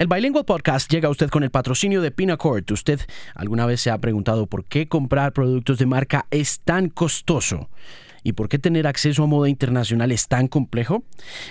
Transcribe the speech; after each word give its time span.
El 0.00 0.06
Bilingual 0.06 0.46
Podcast 0.46 0.90
llega 0.90 1.08
a 1.08 1.10
usted 1.10 1.28
con 1.28 1.42
el 1.42 1.50
patrocinio 1.50 2.00
de 2.00 2.10
Pinacord. 2.10 2.64
¿Usted 2.72 3.00
alguna 3.34 3.66
vez 3.66 3.82
se 3.82 3.90
ha 3.90 3.98
preguntado 3.98 4.46
por 4.46 4.64
qué 4.64 4.88
comprar 4.88 5.34
productos 5.34 5.76
de 5.76 5.84
marca 5.84 6.24
es 6.30 6.60
tan 6.60 6.88
costoso? 6.88 7.68
¿Y 8.22 8.32
por 8.32 8.48
qué 8.48 8.58
tener 8.58 8.86
acceso 8.86 9.24
a 9.24 9.26
moda 9.26 9.50
internacional 9.50 10.10
es 10.10 10.26
tan 10.26 10.48
complejo? 10.48 11.04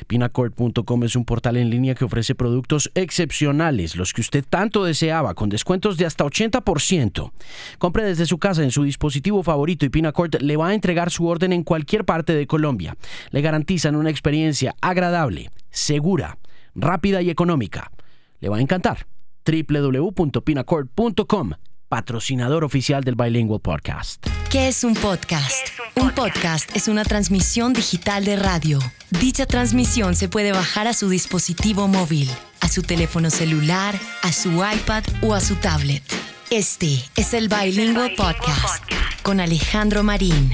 Pinacord.com 0.07 1.03
es 1.03 1.15
un 1.15 1.25
portal 1.25 1.57
en 1.57 1.69
línea 1.69 1.93
que 1.93 2.05
ofrece 2.05 2.33
productos 2.33 2.89
excepcionales, 2.95 3.95
los 3.95 4.13
que 4.13 4.21
usted 4.21 4.43
tanto 4.49 4.83
deseaba, 4.83 5.35
con 5.35 5.49
descuentos 5.49 5.97
de 5.97 6.07
hasta 6.07 6.25
80%. 6.25 7.31
Compre 7.77 8.03
desde 8.03 8.25
su 8.25 8.39
casa 8.39 8.63
en 8.63 8.71
su 8.71 8.83
dispositivo 8.83 9.43
favorito 9.43 9.85
y 9.85 9.89
Pinacord 9.89 10.41
le 10.41 10.57
va 10.57 10.69
a 10.69 10.73
entregar 10.73 11.11
su 11.11 11.27
orden 11.27 11.53
en 11.53 11.61
cualquier 11.61 12.03
parte 12.03 12.33
de 12.33 12.47
Colombia. 12.47 12.97
Le 13.29 13.41
garantizan 13.41 13.95
una 13.95 14.09
experiencia 14.09 14.73
agradable, 14.81 15.51
segura, 15.69 16.39
rápida 16.73 17.21
y 17.21 17.29
económica. 17.29 17.91
Le 18.39 18.49
va 18.49 18.57
a 18.57 18.61
encantar. 18.61 19.07
www.pinacord.com 19.45 21.53
patrocinador 21.89 22.63
oficial 22.63 23.03
del 23.03 23.15
Bilingual 23.15 23.59
Podcast. 23.59 24.25
¿Qué 24.51 24.67
es 24.67 24.83
un 24.83 24.93
podcast? 24.93 25.69
un, 25.95 26.11
podcast? 26.11 26.75
es 26.75 26.87
una 26.87 27.03
transmisión 27.03 27.73
digital 27.73 28.23
de 28.23 28.35
radio. 28.35 28.79
Dicha 29.19 29.47
transmisión 29.47 30.15
se 30.15 30.29
puede 30.29 30.51
bajar 30.51 30.87
a 30.87 30.93
su 30.93 31.09
dispositivo 31.09 31.87
móvil, 31.87 32.29
a 32.61 32.69
su 32.69 32.83
teléfono 32.83 33.31
celular, 33.31 33.95
a 34.21 34.31
su 34.31 34.51
iPad 34.51 35.03
o 35.23 35.33
a 35.33 35.41
su 35.41 35.55
tablet. 35.55 36.03
Este 36.51 37.03
es 37.15 37.33
el 37.33 37.49
Bilingual 37.49 38.11
Podcast 38.15 38.83
con 39.23 39.39
Alejandro 39.39 40.03
Marín. 40.03 40.51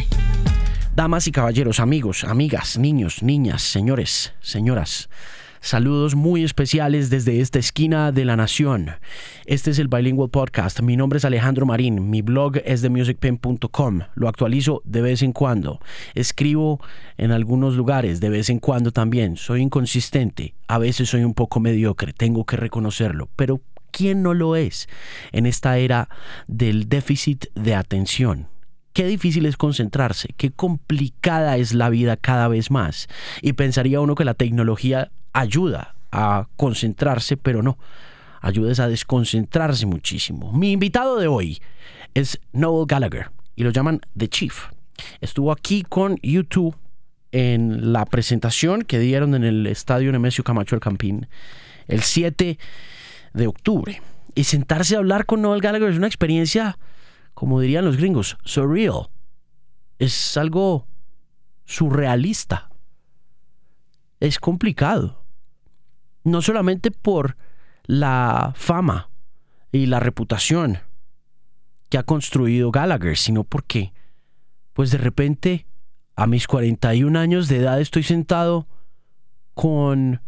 Damas 0.95 1.27
y 1.27 1.33
caballeros, 1.33 1.81
amigos, 1.81 2.23
amigas, 2.23 2.77
niños, 2.77 3.21
niñas, 3.21 3.61
señores, 3.61 4.31
señoras. 4.39 5.09
Saludos 5.65 6.13
muy 6.13 6.43
especiales 6.43 7.09
desde 7.09 7.41
esta 7.41 7.57
esquina 7.57 8.11
de 8.11 8.23
la 8.23 8.35
nación. 8.35 8.91
Este 9.47 9.71
es 9.71 9.79
el 9.79 9.87
Bilingual 9.87 10.29
Podcast. 10.29 10.79
Mi 10.81 10.95
nombre 10.95 11.17
es 11.17 11.25
Alejandro 11.25 11.65
Marín. 11.65 12.11
Mi 12.11 12.21
blog 12.21 12.57
es 12.65 12.83
de 12.83 12.89
musicpen.com. 12.89 14.01
Lo 14.13 14.27
actualizo 14.29 14.83
de 14.85 15.01
vez 15.01 15.23
en 15.23 15.33
cuando. 15.33 15.79
Escribo 16.13 16.79
en 17.17 17.31
algunos 17.31 17.73
lugares 17.73 18.19
de 18.19 18.29
vez 18.29 18.51
en 18.51 18.59
cuando 18.59 18.91
también. 18.91 19.37
Soy 19.37 19.63
inconsistente. 19.63 20.53
A 20.67 20.77
veces 20.77 21.09
soy 21.09 21.23
un 21.23 21.33
poco 21.33 21.59
mediocre. 21.59 22.13
Tengo 22.13 22.45
que 22.45 22.57
reconocerlo. 22.57 23.27
Pero 23.35 23.59
¿quién 23.89 24.21
no 24.21 24.35
lo 24.35 24.55
es 24.55 24.87
en 25.31 25.47
esta 25.47 25.79
era 25.79 26.09
del 26.45 26.89
déficit 26.89 27.45
de 27.55 27.73
atención? 27.73 28.54
Qué 28.95 29.05
difícil 29.05 29.45
es 29.45 29.57
concentrarse, 29.57 30.29
qué 30.37 30.51
complicada 30.51 31.57
es 31.57 31.73
la 31.73 31.89
vida 31.89 32.15
cada 32.15 32.47
vez 32.47 32.71
más. 32.71 33.09
Y 33.41 33.51
pensaría 33.51 33.99
uno 33.99 34.15
que 34.15 34.23
la 34.23 34.35
tecnología 34.35 35.11
ayuda 35.33 35.95
a 36.13 36.47
concentrarse, 36.55 37.35
pero 37.35 37.61
no, 37.61 37.77
ayuda 38.39 38.81
a 38.81 38.87
desconcentrarse 38.87 39.85
muchísimo. 39.85 40.53
Mi 40.53 40.71
invitado 40.71 41.19
de 41.19 41.27
hoy 41.27 41.61
es 42.13 42.39
Noel 42.53 42.85
Gallagher 42.87 43.31
y 43.57 43.65
lo 43.65 43.71
llaman 43.71 43.99
The 44.17 44.29
Chief. 44.29 44.67
Estuvo 45.19 45.51
aquí 45.51 45.83
con 45.83 46.17
YouTube 46.23 46.77
en 47.33 47.91
la 47.91 48.05
presentación 48.05 48.83
que 48.83 48.99
dieron 48.99 49.35
en 49.35 49.43
el 49.43 49.67
estadio 49.67 50.09
Nemesio 50.13 50.45
Camacho 50.45 50.73
El 50.73 50.79
Campín 50.79 51.27
el 51.89 52.01
7 52.01 52.57
de 53.33 53.47
octubre. 53.47 54.01
Y 54.35 54.45
sentarse 54.45 54.95
a 54.95 54.99
hablar 54.99 55.25
con 55.25 55.41
Noel 55.41 55.59
Gallagher 55.59 55.89
es 55.89 55.97
una 55.97 56.07
experiencia, 56.07 56.77
como 57.35 57.61
dirían 57.61 57.85
los 57.85 57.97
gringos, 57.97 58.37
surreal. 58.43 59.09
Es 59.99 60.35
algo 60.35 60.87
surrealista. 61.65 62.69
Es 64.19 64.39
complicado 64.39 65.25
no 66.25 66.41
solamente 66.41 66.91
por 66.91 67.37
la 67.85 68.51
fama 68.55 69.09
y 69.71 69.85
la 69.85 69.99
reputación 69.99 70.79
que 71.89 71.97
ha 71.97 72.03
construido 72.03 72.71
Gallagher, 72.71 73.15
sino 73.15 73.43
porque, 73.43 73.93
pues 74.73 74.91
de 74.91 74.97
repente, 74.97 75.67
a 76.15 76.27
mis 76.27 76.47
41 76.47 77.17
años 77.17 77.47
de 77.47 77.57
edad 77.57 77.79
estoy 77.79 78.03
sentado 78.03 78.67
con 79.53 80.21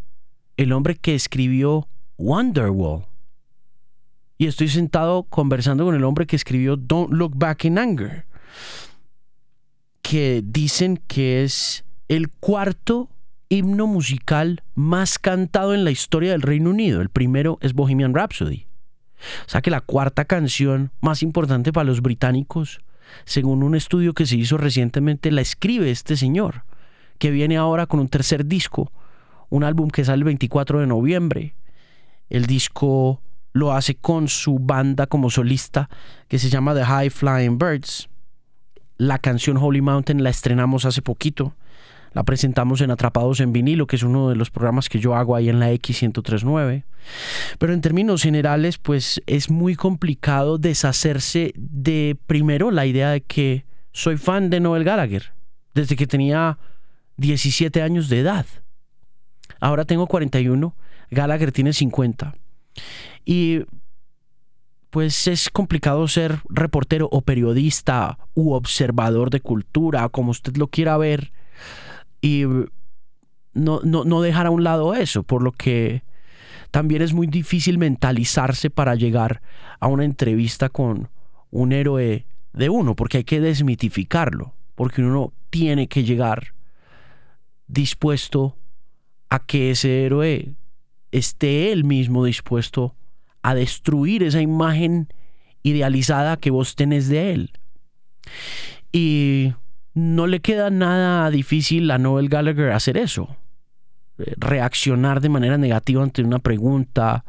el 0.56 0.72
hombre 0.72 0.96
que 0.96 1.16
escribió 1.16 1.88
Wonderwall. 2.18 3.06
Y 4.38 4.46
estoy 4.46 4.68
sentado 4.68 5.24
conversando 5.24 5.86
con 5.86 5.96
el 5.96 6.04
hombre 6.04 6.28
que 6.28 6.36
escribió 6.36 6.78
Don't 6.78 7.12
Look 7.12 7.34
Back 7.36 7.66
in 7.66 7.80
Anger, 7.80 8.26
que 10.02 10.44
dicen 10.46 11.02
que 11.08 11.44
es 11.44 11.84
el 12.08 12.30
cuarto 12.30 13.10
himno 13.50 13.88
musical 13.88 14.64
más 14.76 15.20
cantado 15.20 15.74
en 15.74 15.84
la 15.84 15.92
historia 15.92 16.32
del 16.32 16.42
Reino 16.42 16.70
Unido. 16.70 17.02
El 17.02 17.10
primero 17.10 17.58
es 17.62 17.74
Bohemian 17.74 18.14
Rhapsody. 18.14 18.68
O 19.46 19.50
sea 19.50 19.62
que 19.62 19.72
la 19.72 19.82
cuarta 19.82 20.26
canción 20.26 20.92
más 21.02 21.24
importante 21.24 21.74
para 21.74 21.86
los 21.86 22.02
británicos, 22.02 22.82
según 23.26 23.64
un 23.64 23.76
estudio 23.76 24.14
que 24.14 24.26
se 24.26 24.36
hizo 24.36 24.58
recientemente, 24.58 25.32
la 25.32 25.42
escribe 25.42 25.90
este 25.90 26.16
señor, 26.16 26.64
que 27.18 27.32
viene 27.32 27.58
ahora 27.58 27.88
con 27.88 28.00
un 28.00 28.10
tercer 28.10 28.46
disco, 28.46 28.92
un 29.50 29.64
álbum 29.64 29.90
que 29.90 30.06
sale 30.06 30.20
el 30.20 30.24
24 30.26 30.82
de 30.82 30.88
noviembre. 30.88 31.56
El 32.30 32.46
disco 32.46 33.22
lo 33.58 33.74
hace 33.74 33.96
con 33.96 34.28
su 34.28 34.60
banda 34.60 35.08
como 35.08 35.30
solista, 35.30 35.90
que 36.28 36.40
se 36.40 36.50
llama 36.50 36.74
The 36.74 36.86
High 36.86 37.10
Flying 37.10 37.58
Birds. 37.58 38.10
La 38.98 39.20
canción 39.20 39.58
Holy 39.58 39.82
Mountain 39.82 40.24
la 40.24 40.30
estrenamos 40.30 40.86
hace 40.86 41.02
poquito 41.02 41.54
la 42.18 42.24
presentamos 42.24 42.82
en 42.82 42.90
Atrapados 42.90 43.40
en 43.42 43.54
Vinilo, 43.54 43.86
que 43.86 43.96
es 43.96 44.02
uno 44.02 44.30
de 44.30 44.36
los 44.36 44.50
programas 44.50 44.90
que 44.90 45.00
yo 45.00 45.14
hago 45.14 45.36
ahí 45.36 45.50
en 45.50 45.60
la 45.60 45.72
X1039. 45.72 46.84
Pero 47.60 47.74
en 47.74 47.82
términos 47.82 48.24
generales, 48.24 48.80
pues 48.80 49.22
es 49.28 49.52
muy 49.52 49.76
complicado 49.76 50.58
deshacerse 50.58 51.54
de, 51.56 52.18
primero, 52.26 52.72
la 52.72 52.88
idea 52.88 53.12
de 53.12 53.22
que 53.22 53.66
soy 53.92 54.18
fan 54.18 54.50
de 54.50 54.60
Noel 54.60 54.84
Gallagher, 54.84 55.32
desde 55.76 55.96
que 55.96 56.08
tenía 56.08 56.58
17 57.18 57.84
años 57.84 58.10
de 58.10 58.22
edad. 58.22 58.48
Ahora 59.60 59.86
tengo 59.86 60.08
41, 60.08 60.76
Gallagher 61.12 61.52
tiene 61.52 61.72
50. 61.72 62.34
Y 63.26 63.62
pues 64.90 65.28
es 65.28 65.50
complicado 65.50 66.08
ser 66.08 66.40
reportero 66.50 67.10
o 67.12 67.22
periodista 67.22 68.18
u 68.34 68.54
observador 68.54 69.30
de 69.30 69.42
cultura, 69.42 70.08
como 70.10 70.32
usted 70.32 70.56
lo 70.58 70.68
quiera 70.68 70.98
ver, 70.98 71.32
y 72.22 72.46
no, 73.54 73.82
no, 73.84 74.22
dejar 74.22 74.48
a 74.48 74.52
un 74.52 74.64
lado 74.64 74.94
eso, 74.94 75.24
por 75.24 75.44
lo 75.44 75.52
que 75.52 76.04
también 76.72 77.02
es 77.02 77.14
muy 77.14 77.28
difícil 77.28 77.78
mentalizarse 77.78 78.70
para 78.70 78.96
llegar 78.96 79.42
a 79.80 79.88
una 79.88 80.06
entrevista 80.06 80.70
con 80.70 81.10
un 81.52 81.72
héroe 81.74 82.26
de 82.54 82.70
uno, 82.70 82.96
porque 82.96 83.18
hay 83.18 83.24
que 83.24 83.42
desmitificarlo, 83.42 84.54
porque 84.76 85.02
uno 85.02 85.34
tiene 85.50 85.88
que 85.88 86.04
llegar 86.04 86.54
dispuesto 87.68 88.56
a 89.30 89.40
que 89.40 89.72
ese 89.72 90.06
héroe 90.06 90.54
esté 91.20 91.72
él 91.72 91.84
mismo 91.84 92.26
dispuesto 92.26 92.96
a 93.42 93.56
destruir 93.56 94.24
esa 94.24 94.42
imagen 94.42 95.08
idealizada 95.64 96.38
que 96.38 96.52
vos 96.52 96.76
tenés 96.76 97.08
de 97.10 97.34
él. 97.34 97.52
Y 98.92 99.54
no 99.94 100.28
le 100.28 100.40
queda 100.40 100.70
nada 100.70 101.30
difícil 101.30 101.90
a 101.92 101.98
Noel 101.98 102.30
Gallagher 102.30 102.72
hacer 102.72 102.98
eso. 102.98 103.36
Eh, 104.18 104.34
reaccionar 104.38 105.22
de 105.22 105.30
manera 105.30 105.58
negativa 105.58 106.04
ante 106.04 106.24
una 106.24 106.40
pregunta 106.40 107.26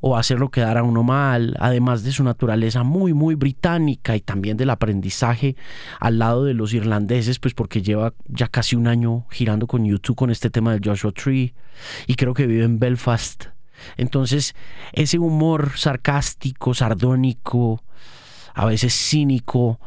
o 0.00 0.16
hacerlo 0.16 0.50
quedar 0.50 0.78
a 0.78 0.82
uno 0.82 1.02
mal, 1.02 1.56
además 1.60 2.02
de 2.02 2.12
su 2.12 2.24
naturaleza 2.24 2.82
muy, 2.82 3.12
muy 3.12 3.34
británica 3.34 4.16
y 4.16 4.20
también 4.20 4.56
del 4.56 4.70
aprendizaje 4.70 5.56
al 6.00 6.18
lado 6.18 6.44
de 6.44 6.54
los 6.54 6.72
irlandeses, 6.72 7.38
pues 7.38 7.54
porque 7.54 7.82
lleva 7.82 8.14
ya 8.26 8.48
casi 8.48 8.76
un 8.76 8.88
año 8.88 9.26
girando 9.30 9.66
con 9.66 9.84
YouTube 9.84 10.16
con 10.16 10.30
este 10.30 10.50
tema 10.50 10.72
del 10.72 10.80
Joshua 10.82 11.12
Tree 11.12 11.54
y 12.06 12.14
creo 12.14 12.34
que 12.34 12.46
vive 12.46 12.64
en 12.64 12.78
Belfast. 12.78 13.46
Entonces, 13.96 14.54
ese 14.92 15.18
humor 15.18 15.72
sarcástico, 15.76 16.74
sardónico, 16.74 17.82
a 18.54 18.66
veces 18.66 18.94
cínico, 18.94 19.80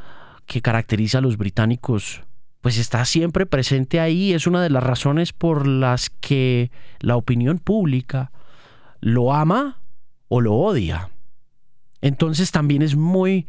que 0.46 0.62
caracteriza 0.62 1.20
a 1.20 1.22
los 1.22 1.38
británicos, 1.38 2.24
pues 2.62 2.78
está 2.78 3.06
siempre 3.06 3.46
presente 3.46 4.00
ahí. 4.00 4.34
Es 4.34 4.48
una 4.48 4.62
de 4.62 4.70
las 4.70 4.84
razones 4.84 5.34
por 5.34 5.68
las 5.68 6.10
que 6.10 6.72
la 7.00 7.18
opinión 7.18 7.60
pública 7.60 8.32
lo 9.00 9.34
ama 9.34 9.83
o 10.34 10.42
lo 10.42 10.56
odia. 10.56 11.12
Entonces 12.02 12.50
también 12.50 12.82
es 12.82 12.96
muy 12.96 13.46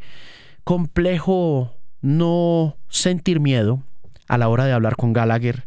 complejo 0.63 1.73
no 2.01 2.77
sentir 2.89 3.39
miedo 3.39 3.81
a 4.27 4.37
la 4.37 4.49
hora 4.49 4.65
de 4.65 4.73
hablar 4.73 4.95
con 4.95 5.11
Gallagher 5.11 5.65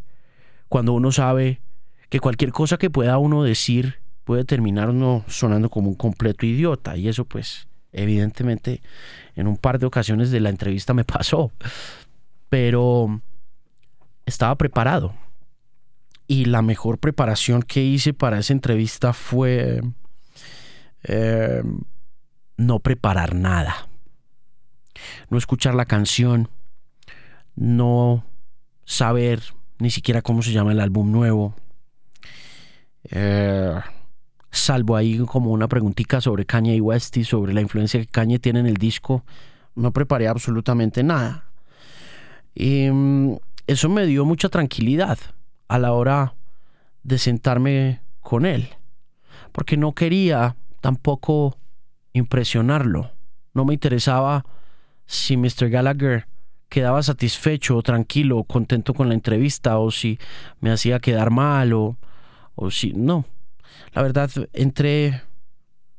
cuando 0.69 0.93
uno 0.93 1.11
sabe 1.11 1.61
que 2.09 2.21
cualquier 2.21 2.53
cosa 2.53 2.77
que 2.77 2.89
pueda 2.89 3.19
uno 3.19 3.43
decir 3.43 3.97
puede 4.23 4.45
terminar 4.45 4.91
uno 4.91 5.25
sonando 5.27 5.71
como 5.71 5.89
un 5.89 5.97
completo 5.97 6.47
idiota 6.47 6.97
y 6.97 7.09
eso 7.09 7.25
pues 7.25 7.67
evidentemente 7.91 8.81
en 9.35 9.49
un 9.49 9.57
par 9.57 9.81
de 9.81 9.87
ocasiones 9.87 10.31
de 10.31 10.39
la 10.39 10.51
entrevista 10.51 10.95
me 10.95 11.05
pasó, 11.17 11.51
pero 12.49 13.21
estaba 14.25 14.55
preparado. 14.55 15.17
Y 16.29 16.45
la 16.45 16.63
mejor 16.63 16.99
preparación 16.99 17.63
que 17.63 17.83
hice 17.83 18.15
para 18.15 18.39
esa 18.39 18.53
entrevista 18.53 19.13
fue 19.13 19.81
eh, 21.09 21.63
no 22.59 22.79
preparar 22.81 23.35
nada. 23.35 23.89
No 25.31 25.39
escuchar 25.39 25.75
la 25.75 25.87
canción, 25.87 26.49
no 27.57 28.25
saber 28.85 29.43
ni 29.79 29.91
siquiera 29.91 30.23
cómo 30.23 30.43
se 30.43 30.53
llama 30.53 30.73
el 30.73 30.81
álbum 30.81 31.11
nuevo. 31.11 31.55
Eh, 33.11 33.75
salvo 34.51 34.97
ahí 34.97 35.19
como 35.19 35.53
una 35.53 35.69
preguntita 35.69 36.21
sobre 36.21 36.45
Kanye 36.45 36.77
y 36.77 36.81
West 36.81 37.17
y 37.17 37.25
sobre 37.25 37.55
la 37.55 37.61
influencia 37.61 38.01
que 38.01 38.07
Kanye 38.07 38.39
tiene 38.39 38.61
en 38.61 38.67
el 38.67 38.77
disco, 38.77 39.25
no 39.75 39.93
preparé 39.93 40.29
absolutamente 40.29 41.03
nada. 41.03 41.45
Y 42.55 42.91
mm, 42.91 43.37
eso 43.67 43.89
me 43.89 44.05
dio 44.05 44.25
mucha 44.25 44.49
tranquilidad 44.49 45.19
a 45.69 45.79
la 45.79 45.93
hora 45.93 46.35
de 47.03 47.19
sentarme 47.19 48.01
con 48.21 48.45
él, 48.45 48.69
porque 49.53 49.77
no 49.77 49.93
quería 49.95 50.57
tampoco 50.81 51.57
impresionarlo. 52.13 53.13
No 53.55 53.65
me 53.65 53.75
interesaba 53.75 54.45
si 55.07 55.37
Mr. 55.37 55.69
Gallagher 55.71 56.27
quedaba 56.69 57.03
satisfecho 57.03 57.81
tranquilo 57.83 58.45
contento 58.45 58.95
con 58.95 59.09
la 59.09 59.15
entrevista 59.15 59.79
o 59.79 59.91
si 59.91 60.19
me 60.61 60.71
hacía 60.71 61.01
quedar 61.01 61.31
mal 61.31 61.73
o, 61.73 61.97
o 62.55 62.71
si 62.71 62.93
no. 62.93 63.25
La 63.93 64.03
verdad, 64.03 64.31
entré 64.53 65.23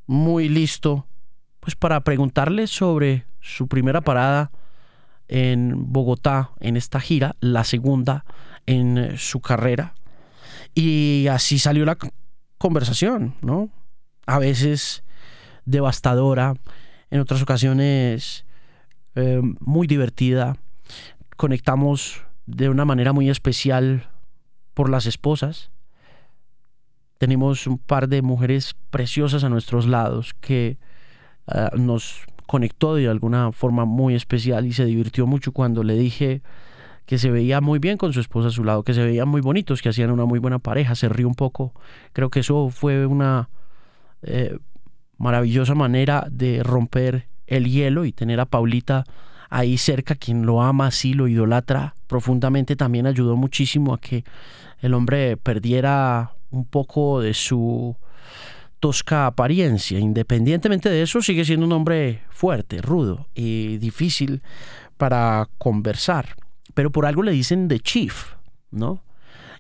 muy 0.06 0.50
listo 0.50 1.06
pues 1.60 1.76
para 1.76 2.02
preguntarle 2.02 2.68
sobre 2.68 3.26
su 3.42 3.68
primera 3.68 4.02
parada 4.02 4.52
en 5.28 5.92
Bogotá 5.92 6.52
en 6.60 6.78
esta 6.78 7.00
gira, 7.00 7.36
la 7.40 7.64
segunda 7.64 8.26
en 8.66 9.18
su 9.18 9.42
carrera. 9.42 9.96
Y 10.74 11.28
así 11.30 11.60
salió 11.60 11.86
la 11.86 11.98
conversación, 12.58 13.36
¿no? 13.42 13.70
A 14.30 14.38
veces 14.38 15.04
devastadora, 15.66 16.54
en 17.10 17.20
otras 17.20 17.42
ocasiones 17.42 18.46
eh, 19.16 19.42
muy 19.60 19.88
divertida. 19.88 20.58
Conectamos 21.36 22.22
de 22.46 22.70
una 22.70 22.86
manera 22.86 23.12
muy 23.12 23.32
especial 23.32 24.08
por 24.76 24.92
las 24.92 25.08
esposas. 25.08 25.72
Tenemos 27.18 27.66
un 27.66 27.80
par 27.80 28.08
de 28.08 28.22
mujeres 28.22 28.76
preciosas 28.92 29.44
a 29.44 29.50
nuestros 29.50 29.88
lados 29.88 30.36
que 30.40 30.78
uh, 31.48 31.76
nos 31.76 32.22
conectó 32.46 32.94
de 32.94 33.08
alguna 33.08 33.52
forma 33.52 33.86
muy 33.86 34.14
especial 34.14 34.68
y 34.68 34.74
se 34.74 34.86
divirtió 34.86 35.26
mucho 35.26 35.54
cuando 35.54 35.82
le 35.82 35.96
dije 35.96 36.44
que 37.08 37.18
se 37.18 37.32
veía 37.32 37.62
muy 37.62 37.80
bien 37.80 37.98
con 37.98 38.14
su 38.14 38.20
esposa 38.20 38.50
a 38.50 38.52
su 38.52 38.64
lado, 38.64 38.84
que 38.84 38.94
se 38.94 39.04
veían 39.04 39.28
muy 39.28 39.42
bonitos, 39.42 39.82
que 39.82 39.90
hacían 39.90 40.12
una 40.12 40.26
muy 40.26 40.38
buena 40.38 40.60
pareja, 40.60 40.94
se 40.94 41.10
rió 41.10 41.28
un 41.28 41.34
poco. 41.34 41.74
Creo 42.14 42.30
que 42.30 42.42
eso 42.42 42.70
fue 42.70 43.08
una 43.08 43.50
eh, 44.24 44.58
maravillosa 45.18 45.76
manera 45.76 46.28
de 46.30 46.64
romper 46.64 47.28
el 47.48 47.70
hielo 47.70 48.06
y 48.06 48.12
tener 48.12 48.40
a 48.40 48.46
Paulita 48.46 49.06
ahí 49.50 49.78
cerca, 49.78 50.16
quien 50.16 50.46
lo 50.46 50.62
ama 50.62 50.88
así, 50.88 51.14
lo 51.14 51.28
idolatra 51.28 51.96
profundamente, 52.08 52.76
también 52.76 53.08
ayudó 53.08 53.36
muchísimo 53.36 53.94
a 53.94 54.00
que 54.00 54.24
el 54.82 54.94
hombre 54.94 55.38
perdiera 55.38 56.34
un 56.52 56.66
poco 56.66 57.22
de 57.22 57.34
su 57.34 57.96
tosca 58.80 59.26
apariencia. 59.26 60.00
Independientemente 60.00 60.90
de 60.90 61.02
eso, 61.02 61.22
sigue 61.22 61.46
siendo 61.46 61.66
un 61.66 61.74
hombre 61.74 62.22
fuerte, 62.30 62.82
rudo 62.82 63.28
y 63.36 63.78
difícil 63.78 64.42
para 64.98 65.50
conversar. 65.58 66.36
Pero 66.74 66.92
por 66.92 67.06
algo 67.06 67.24
le 67.24 67.32
dicen 67.32 67.68
The 67.68 67.80
Chief, 67.80 68.34
¿no? 68.72 69.04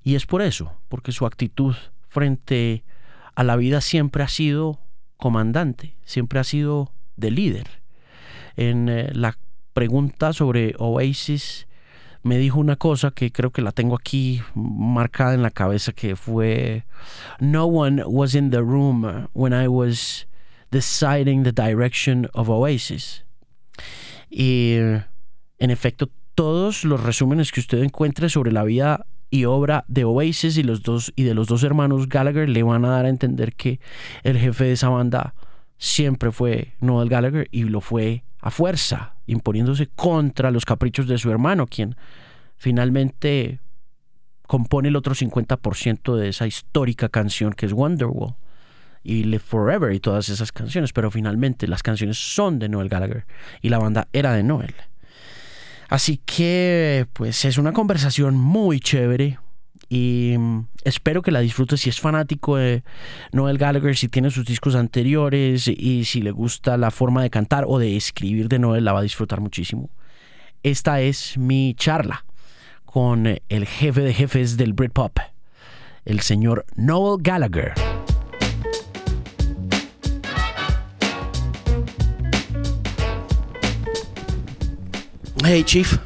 Y 0.04 0.16
es 0.16 0.26
por 0.26 0.42
eso, 0.42 0.74
porque 0.88 1.12
su 1.12 1.26
actitud 1.26 1.76
frente 2.08 2.84
a 2.84 2.99
la 3.38 3.56
vida 3.56 3.82
siempre 3.82 4.24
ha 4.24 4.28
sido 4.28 4.80
comandante, 5.18 5.96
siempre 6.04 6.40
ha 6.40 6.44
sido 6.44 6.92
de 7.16 7.32
líder. 7.32 7.82
En 8.56 8.90
eh, 8.90 9.10
la 9.14 9.38
pregunta 9.74 10.34
sobre 10.34 10.76
Oasis 10.78 11.68
me 12.24 12.38
dijo 12.38 12.60
una 12.60 12.76
cosa 12.76 13.12
que 13.12 13.32
creo 13.32 13.52
que 13.52 13.62
la 13.62 13.72
tengo 13.72 13.96
aquí 13.96 14.42
marcada 14.56 15.34
en 15.34 15.42
la 15.42 15.52
cabeza 15.52 15.94
que 15.94 16.16
fue 16.16 16.84
No 17.40 17.66
one 17.66 18.04
was 18.06 18.36
in 18.36 18.52
the 18.52 18.62
room 18.62 19.28
when 19.34 19.54
I 19.54 19.68
was 19.68 20.28
deciding 20.72 21.44
the 21.44 21.52
direction 21.52 22.30
of 22.34 22.50
Oasis. 22.50 23.26
Y 24.30 24.74
en 25.58 25.72
efecto 25.72 26.10
todos 26.36 26.84
los 26.84 27.04
resúmenes 27.04 27.52
que 27.52 27.60
usted 27.60 27.84
encuentre 27.84 28.30
sobre 28.30 28.52
la 28.52 28.64
vida 28.64 29.06
y 29.30 29.46
obra 29.46 29.86
de 29.88 30.04
Oasis 30.04 30.58
y 30.58 30.64
los 30.64 30.82
dos 30.82 31.14
y 31.16 31.24
de 31.24 31.34
los 31.34 31.48
dos 31.48 31.64
hermanos 31.64 32.10
Gallagher 32.10 32.50
le 32.50 32.64
van 32.64 32.86
a 32.86 32.90
dar 32.90 33.06
a 33.06 33.10
entender 33.10 33.54
que 33.54 33.80
el 34.24 34.38
jefe 34.38 34.66
de 34.66 34.72
esa 34.74 34.90
banda 34.90 35.34
siempre 35.78 36.32
fue 36.32 36.74
Noel 36.80 37.10
Gallagher 37.10 37.48
y 37.52 37.64
lo 37.64 37.82
fue 37.82 38.24
a 38.42 38.52
fuerza, 38.52 39.16
imponiéndose 39.28 39.88
contra 39.88 40.52
los 40.52 40.66
caprichos 40.66 41.08
de 41.08 41.18
su 41.18 41.30
hermano, 41.32 41.68
quien 41.68 41.96
finalmente 42.58 43.60
compone 44.48 44.90
el 44.90 44.96
otro 44.96 45.14
50% 45.14 46.16
de 46.16 46.30
esa 46.30 46.48
histórica 46.48 47.10
canción 47.10 47.54
que 47.54 47.66
es 47.66 47.74
Wonderwall 47.74 48.36
y 49.04 49.24
Live 49.24 49.40
Forever 49.40 49.94
y 49.94 50.00
todas 50.00 50.30
esas 50.30 50.52
canciones, 50.52 50.92
pero 50.92 51.12
finalmente 51.12 51.68
las 51.68 51.84
canciones 51.84 52.18
son 52.18 52.60
de 52.60 52.70
Noel 52.70 52.90
Gallagher 52.90 53.26
y 53.62 53.70
la 53.70 53.80
banda 53.80 54.08
era 54.12 54.34
de 54.34 54.44
Noel. 54.44 54.74
Así 55.90 56.22
que 56.26 57.08
pues 57.14 57.44
es 57.46 57.58
una 57.58 57.74
conversación 57.74 58.36
muy 58.36 58.80
chévere, 58.80 59.40
y 59.90 60.36
mm, 60.38 60.68
espero 60.84 61.24
que 61.24 61.32
la 61.32 61.40
disfrute 61.40 61.76
si 61.76 61.90
es 61.90 62.00
fanático 62.00 62.58
de 62.58 62.84
Noel 63.32 63.58
Gallagher, 63.58 63.98
si 63.98 64.08
tiene 64.08 64.30
sus 64.30 64.46
discos 64.46 64.76
anteriores 64.76 65.68
y 65.68 66.06
si 66.06 66.22
le 66.22 66.32
gusta 66.32 66.78
la 66.78 66.92
forma 66.92 67.24
de 67.24 67.32
cantar 67.32 67.66
o 67.68 67.80
de 67.80 67.98
escribir 67.98 68.48
de 68.48 68.60
Noel, 68.60 68.86
la 68.86 68.94
va 68.94 69.00
a 69.00 69.04
disfrutar 69.04 69.42
muchísimo. 69.42 69.90
Esta 70.62 71.02
es 71.02 71.38
mi 71.38 71.74
charla 71.76 72.26
con 72.86 73.26
el 73.50 73.66
jefe 73.66 74.02
de 74.02 74.14
jefes 74.14 74.58
del 74.58 74.74
Britpop, 74.74 75.18
el 76.06 76.20
señor 76.22 76.66
Noel 76.76 77.22
Gallagher. 77.22 77.89
Hey, 85.44 85.64
Chief. 85.64 85.98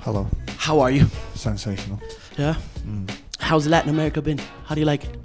Hello. 0.00 0.26
How 0.56 0.80
are 0.80 0.90
you? 0.90 1.06
Sensational. 1.34 2.00
Yeah. 2.36 2.56
Mm. 2.86 3.10
How's 3.38 3.66
Latin 3.66 3.90
America 3.90 4.20
been? 4.22 4.38
How 4.64 4.74
do 4.74 4.80
you 4.80 4.86
like 4.86 5.04
it? 5.04 5.16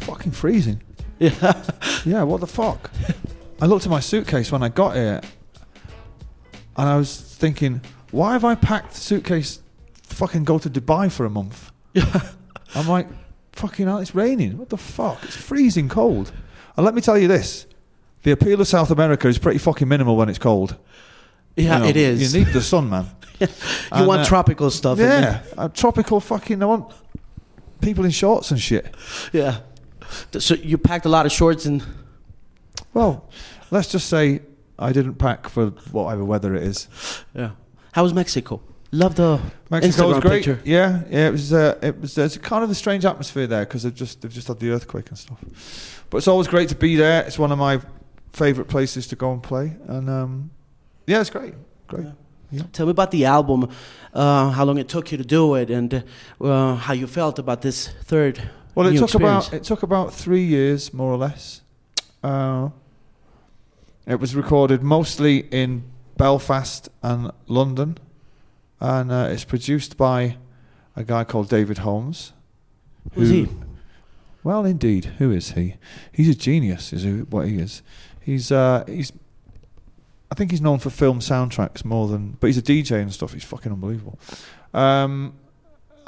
Fucking 0.00 0.32
freezing. 0.32 0.82
Yeah. 1.18 1.62
Yeah, 2.06 2.22
what 2.22 2.40
the 2.40 2.46
fuck? 2.46 2.90
I 3.62 3.64
looked 3.66 3.86
at 3.86 3.90
my 3.90 4.00
suitcase 4.00 4.52
when 4.52 4.62
I 4.62 4.68
got 4.68 4.94
here 4.94 5.22
and 6.76 6.86
I 6.86 6.98
was 6.98 7.18
thinking, 7.18 7.80
why 8.10 8.34
have 8.34 8.44
I 8.44 8.56
packed 8.56 8.92
the 8.92 9.00
suitcase 9.00 9.60
fucking 10.02 10.44
go 10.44 10.58
to 10.58 10.68
Dubai 10.68 11.10
for 11.10 11.24
a 11.24 11.30
month? 11.30 11.72
yeah. 11.94 12.20
I'm 12.74 12.86
like, 12.88 13.06
fucking 13.52 13.86
hell, 13.86 13.98
it's 13.98 14.14
raining. 14.14 14.58
What 14.58 14.68
the 14.68 14.76
fuck? 14.76 15.24
It's 15.24 15.34
freezing 15.34 15.88
cold. 15.88 16.30
And 16.76 16.84
let 16.84 16.94
me 16.94 17.00
tell 17.00 17.16
you 17.16 17.26
this 17.26 17.66
the 18.22 18.32
appeal 18.32 18.60
of 18.60 18.68
South 18.68 18.90
America 18.90 19.26
is 19.26 19.38
pretty 19.38 19.58
fucking 19.58 19.88
minimal 19.88 20.16
when 20.16 20.28
it's 20.28 20.38
cold. 20.38 20.76
Yeah, 21.56 21.74
You 21.78 21.82
know, 21.84 21.88
it 21.88 21.96
is. 21.96 22.34
You 22.34 22.44
need 22.44 22.52
the 22.52 22.60
sun, 22.60 22.90
man. 22.90 23.06
you 23.40 23.46
And, 23.92 24.06
want 24.06 24.22
uh, 24.22 24.24
tropical 24.24 24.70
stuff. 24.70 24.98
yeah, 24.98 25.42
a 25.58 25.68
tropical 25.68 26.20
fucking. 26.20 26.62
I 26.62 26.66
want 26.66 26.92
people 27.80 28.04
in 28.04 28.10
shorts 28.10 28.50
and 28.50 28.60
shit. 28.60 28.94
yeah. 29.32 29.58
So 30.38 30.54
you 30.54 30.78
packed 30.78 31.06
a 31.06 31.08
lot 31.08 31.26
of 31.26 31.32
shorts 31.32 31.64
and 31.66 31.82
Well, 32.92 33.28
let's 33.70 33.88
just 33.90 34.08
say 34.08 34.42
I 34.78 34.92
didn't 34.92 35.14
pack 35.14 35.48
for 35.48 35.66
whatever 35.92 36.24
weather 36.24 36.54
it 36.54 36.62
is. 36.62 36.88
yeah. 37.34 37.50
How 37.92 38.02
was 38.02 38.12
Mexico? 38.14 38.60
Love 38.92 39.16
the 39.16 39.40
Mexico 39.70 40.08
was 40.08 40.18
great. 40.20 40.44
picture. 40.44 40.60
Yeah, 40.64 41.02
yeah. 41.10 41.28
It 41.28 41.32
was. 41.32 41.52
Uh, 41.52 41.78
it 41.82 42.00
was. 42.00 42.14
There's 42.14 42.38
kind 42.38 42.62
of 42.62 42.70
a 42.70 42.74
strange 42.76 43.04
atmosphere 43.04 43.46
there 43.48 43.64
because 43.64 43.82
they've 43.82 43.94
just 43.94 44.20
they've 44.20 44.32
just 44.32 44.46
had 44.48 44.60
the 44.60 44.70
earthquake 44.70 45.08
and 45.08 45.18
stuff. 45.18 46.06
But 46.10 46.18
it's 46.18 46.28
always 46.28 46.46
great 46.46 46.68
to 46.68 46.76
be 46.76 46.94
there. 46.94 47.24
It's 47.24 47.38
one 47.38 47.50
of 47.50 47.58
my 47.58 47.80
favourite 48.32 48.68
places 48.68 49.08
to 49.08 49.16
go 49.16 49.32
and 49.32 49.42
play, 49.42 49.76
and 49.88 50.08
um, 50.08 50.50
yeah, 51.06 51.20
it's 51.20 51.30
great. 51.30 51.54
Great. 51.86 52.06
Tell 52.72 52.86
me 52.86 52.90
about 52.90 53.10
the 53.10 53.24
album, 53.24 53.68
uh, 54.12 54.50
how 54.50 54.64
long 54.64 54.78
it 54.78 54.88
took 54.88 55.10
you 55.10 55.18
to 55.18 55.24
do 55.24 55.54
it, 55.56 55.70
and 55.70 56.04
uh, 56.40 56.76
how 56.76 56.92
you 56.92 57.06
felt 57.06 57.38
about 57.38 57.62
this 57.62 57.88
third. 58.04 58.40
Well, 58.74 58.86
it 58.86 58.94
took 58.94 59.10
experience. 59.10 59.48
about 59.48 59.56
it 59.56 59.64
took 59.64 59.82
about 59.82 60.14
three 60.14 60.44
years, 60.44 60.92
more 60.92 61.12
or 61.12 61.16
less. 61.16 61.62
Uh, 62.22 62.70
it 64.06 64.20
was 64.20 64.36
recorded 64.36 64.82
mostly 64.82 65.38
in 65.50 65.84
Belfast 66.16 66.88
and 67.02 67.32
London, 67.46 67.98
and 68.80 69.10
uh, 69.10 69.28
it's 69.30 69.44
produced 69.44 69.96
by 69.96 70.36
a 70.94 71.02
guy 71.02 71.24
called 71.24 71.48
David 71.48 71.78
Holmes. 71.78 72.32
Who's 73.14 73.30
he? 73.30 73.48
Well, 74.42 74.64
indeed, 74.64 75.06
who 75.18 75.32
is 75.32 75.52
he? 75.52 75.76
He's 76.12 76.28
a 76.28 76.34
genius, 76.34 76.92
is 76.92 77.02
who, 77.02 77.26
what 77.30 77.48
he 77.48 77.58
is. 77.58 77.82
He's 78.20 78.52
uh, 78.52 78.84
he's. 78.86 79.12
I 80.34 80.36
think 80.36 80.50
he's 80.50 80.60
known 80.60 80.80
for 80.80 80.90
film 80.90 81.20
soundtracks 81.20 81.84
more 81.84 82.08
than, 82.08 82.36
but 82.40 82.48
he's 82.48 82.58
a 82.58 82.62
DJ 82.62 83.00
and 83.00 83.12
stuff. 83.12 83.34
He's 83.34 83.44
fucking 83.44 83.70
unbelievable. 83.70 84.18
Um, 84.72 85.34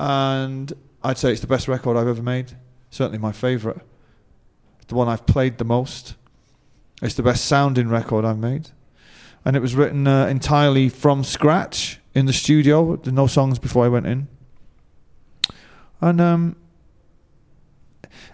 and 0.00 0.73
I'd 1.04 1.16
say 1.16 1.30
it's 1.30 1.42
the 1.42 1.47
best 1.47 1.68
record 1.68 1.97
I've 1.97 2.09
ever 2.09 2.25
made. 2.25 2.54
Certainly 2.90 3.18
my 3.18 3.30
favourite. 3.30 3.78
The 4.88 4.97
one 4.97 5.06
I've 5.06 5.26
played 5.26 5.59
the 5.59 5.64
most. 5.64 6.16
It's 7.00 7.14
the 7.14 7.23
best 7.23 7.45
sounding 7.45 7.88
record 7.88 8.25
I've 8.25 8.40
made, 8.40 8.71
and 9.45 9.54
it 9.54 9.61
was 9.61 9.76
written 9.76 10.09
uh, 10.09 10.26
entirely 10.26 10.88
from 10.88 11.23
scratch 11.23 12.00
in 12.12 12.26
the 12.26 12.33
studio. 12.33 13.00
No 13.04 13.28
songs 13.28 13.61
before 13.61 13.85
I 13.85 13.88
went 13.88 14.06
in, 14.06 14.26
and 16.00 16.21
um, 16.21 16.56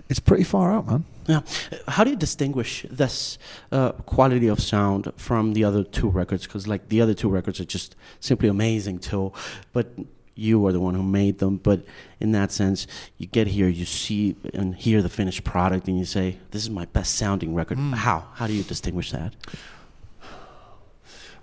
it's 0.08 0.20
pretty 0.20 0.44
far 0.44 0.72
out, 0.72 0.86
man. 0.86 1.04
Yeah. 1.26 1.40
How 1.88 2.04
do 2.04 2.10
you 2.10 2.16
distinguish 2.16 2.84
this 2.90 3.38
uh, 3.70 3.92
quality 3.92 4.48
of 4.48 4.60
sound 4.60 5.12
from 5.16 5.52
the 5.52 5.64
other 5.64 5.84
two 5.84 6.08
records? 6.08 6.46
Because 6.46 6.66
like 6.66 6.88
the 6.88 7.00
other 7.00 7.14
two 7.14 7.28
records 7.28 7.60
are 7.60 7.64
just 7.64 7.96
simply 8.20 8.48
amazing 8.48 8.98
too, 8.98 9.32
but 9.72 9.86
you 10.34 10.66
are 10.66 10.72
the 10.72 10.80
one 10.80 10.94
who 10.94 11.02
made 11.02 11.38
them. 11.38 11.58
But 11.58 11.84
in 12.20 12.32
that 12.32 12.52
sense, 12.52 12.86
you 13.18 13.26
get 13.26 13.46
here, 13.46 13.68
you 13.68 13.84
see 13.84 14.36
and 14.52 14.74
hear 14.74 15.02
the 15.02 15.08
finished 15.08 15.44
product, 15.44 15.88
and 15.88 15.98
you 15.98 16.04
say, 16.04 16.38
"This 16.50 16.62
is 16.62 16.70
my 16.70 16.86
best 16.86 17.14
sounding 17.14 17.54
record." 17.54 17.78
How? 17.78 18.26
How 18.34 18.46
do 18.46 18.52
you 18.52 18.62
distinguish 18.62 19.12
that? 19.12 19.34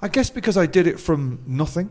I 0.01 0.08
guess 0.08 0.29
because 0.29 0.58
I 0.58 0.65
did 0.65 0.88
it 0.88 1.00
from 1.00 1.39
nothing. 1.46 1.89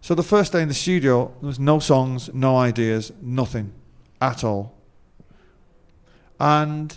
So 0.00 0.14
the 0.14 0.22
first 0.22 0.52
day 0.52 0.62
in 0.62 0.68
the 0.68 0.74
studio, 0.74 1.32
there 1.40 1.46
was 1.46 1.58
no 1.58 1.78
songs, 1.78 2.30
no 2.32 2.56
ideas, 2.58 3.12
nothing 3.22 3.72
at 4.20 4.44
all. 4.44 4.74
And 6.38 6.96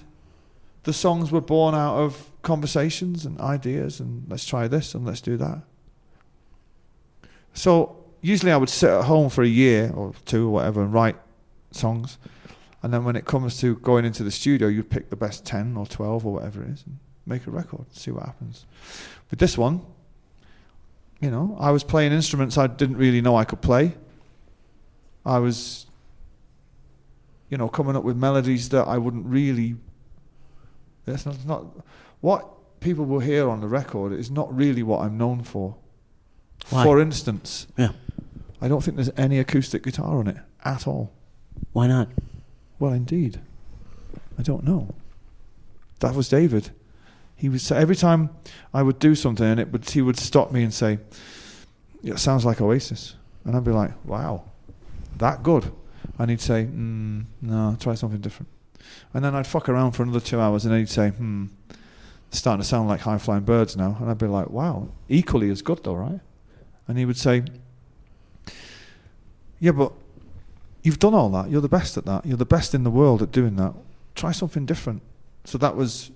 the 0.83 0.93
songs 0.93 1.31
were 1.31 1.41
born 1.41 1.75
out 1.75 1.97
of 1.97 2.31
conversations 2.41 3.25
and 3.25 3.39
ideas 3.41 3.99
and 3.99 4.25
let's 4.29 4.45
try 4.45 4.67
this 4.67 4.95
and 4.95 5.05
let's 5.05 5.21
do 5.21 5.35
that. 5.37 5.61
So 7.53 8.05
usually 8.21 8.51
I 8.51 8.57
would 8.57 8.69
sit 8.69 8.89
at 8.89 9.03
home 9.03 9.29
for 9.29 9.43
a 9.43 9.47
year 9.47 9.91
or 9.93 10.13
two 10.25 10.47
or 10.47 10.51
whatever 10.51 10.81
and 10.81 10.93
write 10.93 11.17
songs. 11.71 12.17
And 12.83 12.93
then 12.93 13.03
when 13.03 13.15
it 13.15 13.25
comes 13.25 13.59
to 13.61 13.75
going 13.77 14.05
into 14.05 14.23
the 14.23 14.31
studio, 14.31 14.67
you'd 14.67 14.89
pick 14.89 15.09
the 15.09 15.15
best 15.15 15.45
10 15.45 15.75
or 15.75 15.85
12 15.85 16.25
or 16.25 16.33
whatever 16.33 16.63
it 16.63 16.69
is 16.69 16.83
and 16.85 16.99
make 17.25 17.47
a 17.47 17.51
record, 17.51 17.85
see 17.91 18.11
what 18.11 18.23
happens. 18.23 18.65
With 19.29 19.39
this 19.39 19.57
one, 19.57 19.81
you 21.19 21.31
know, 21.31 21.57
I 21.59 21.71
was 21.71 21.83
playing 21.83 22.11
instruments 22.11 22.57
I 22.57 22.67
didn't 22.67 22.97
really 22.97 23.21
know 23.21 23.35
I 23.35 23.43
could 23.43 23.61
play. 23.61 23.95
I 25.25 25.39
was, 25.39 25.86
you 27.49 27.57
know, 27.57 27.67
coming 27.69 27.95
up 27.95 28.03
with 28.03 28.17
melodies 28.17 28.69
that 28.69 28.87
I 28.87 28.97
wouldn't 28.97 29.25
really. 29.25 29.75
That's 31.05 31.25
not, 31.25 31.45
not 31.45 31.65
what 32.21 32.79
people 32.81 33.05
will 33.05 33.19
hear 33.19 33.49
on 33.49 33.61
the 33.61 33.67
record 33.67 34.11
is 34.13 34.29
not 34.29 34.53
really 34.55 34.83
what 34.83 35.01
I'm 35.01 35.17
known 35.17 35.43
for. 35.43 35.75
Why? 36.69 36.83
For 36.83 36.99
instance, 36.99 37.67
Yeah. 37.77 37.91
I 38.61 38.67
don't 38.67 38.83
think 38.83 38.97
there's 38.97 39.11
any 39.15 39.39
acoustic 39.39 39.83
guitar 39.83 40.17
on 40.17 40.27
it 40.27 40.37
at 40.65 40.87
all. 40.87 41.11
Why 41.73 41.87
not? 41.87 42.09
Well, 42.79 42.91
indeed, 42.91 43.39
I 44.37 44.41
don't 44.41 44.63
know. 44.63 44.93
That 45.99 46.15
was 46.15 46.27
David. 46.27 46.71
He 47.35 47.49
would 47.49 47.61
say 47.61 47.77
every 47.77 47.95
time 47.95 48.31
I 48.73 48.81
would 48.81 48.97
do 48.99 49.13
something, 49.15 49.45
and 49.45 49.59
it 49.59 49.71
would 49.71 49.87
he 49.89 50.01
would 50.01 50.17
stop 50.17 50.51
me 50.51 50.63
and 50.63 50.73
say, 50.73 50.97
"It 52.03 52.17
sounds 52.19 52.45
like 52.45 52.59
Oasis," 52.59 53.15
and 53.45 53.55
I'd 53.55 53.63
be 53.63 53.71
like, 53.71 53.93
"Wow, 54.05 54.43
that 55.19 55.43
good?" 55.43 55.71
And 56.19 56.31
he'd 56.31 56.41
say, 56.41 56.65
mm, 56.65 57.25
"No, 57.41 57.75
try 57.79 57.93
something 57.95 58.19
different." 58.21 58.49
And 59.13 59.23
then 59.23 59.35
I'd 59.35 59.47
fuck 59.47 59.69
around 59.69 59.91
for 59.91 60.03
another 60.03 60.19
two 60.19 60.39
hours, 60.39 60.65
and 60.65 60.75
he'd 60.75 60.89
say, 60.89 61.09
"Hmm, 61.09 61.47
it's 62.29 62.39
starting 62.39 62.61
to 62.61 62.67
sound 62.67 62.87
like 62.87 63.01
High 63.01 63.17
Flying 63.17 63.43
Birds 63.43 63.75
now," 63.77 63.97
and 63.99 64.09
I'd 64.09 64.17
be 64.17 64.27
like, 64.27 64.49
"Wow, 64.49 64.89
equally 65.09 65.49
as 65.49 65.61
good 65.61 65.83
though, 65.83 65.95
right?" 65.95 66.19
And 66.87 66.97
he 66.97 67.05
would 67.05 67.17
say, 67.17 67.43
"Yeah, 69.59 69.71
but 69.71 69.93
you've 70.83 70.99
done 70.99 71.13
all 71.13 71.29
that. 71.29 71.49
You're 71.49 71.61
the 71.61 71.69
best 71.69 71.97
at 71.97 72.05
that. 72.05 72.25
You're 72.25 72.37
the 72.37 72.45
best 72.45 72.73
in 72.73 72.83
the 72.83 72.91
world 72.91 73.21
at 73.21 73.31
doing 73.31 73.55
that. 73.57 73.73
Try 74.15 74.31
something 74.31 74.65
different." 74.65 75.01
So 75.43 75.57
that 75.57 75.75
was 75.75 76.11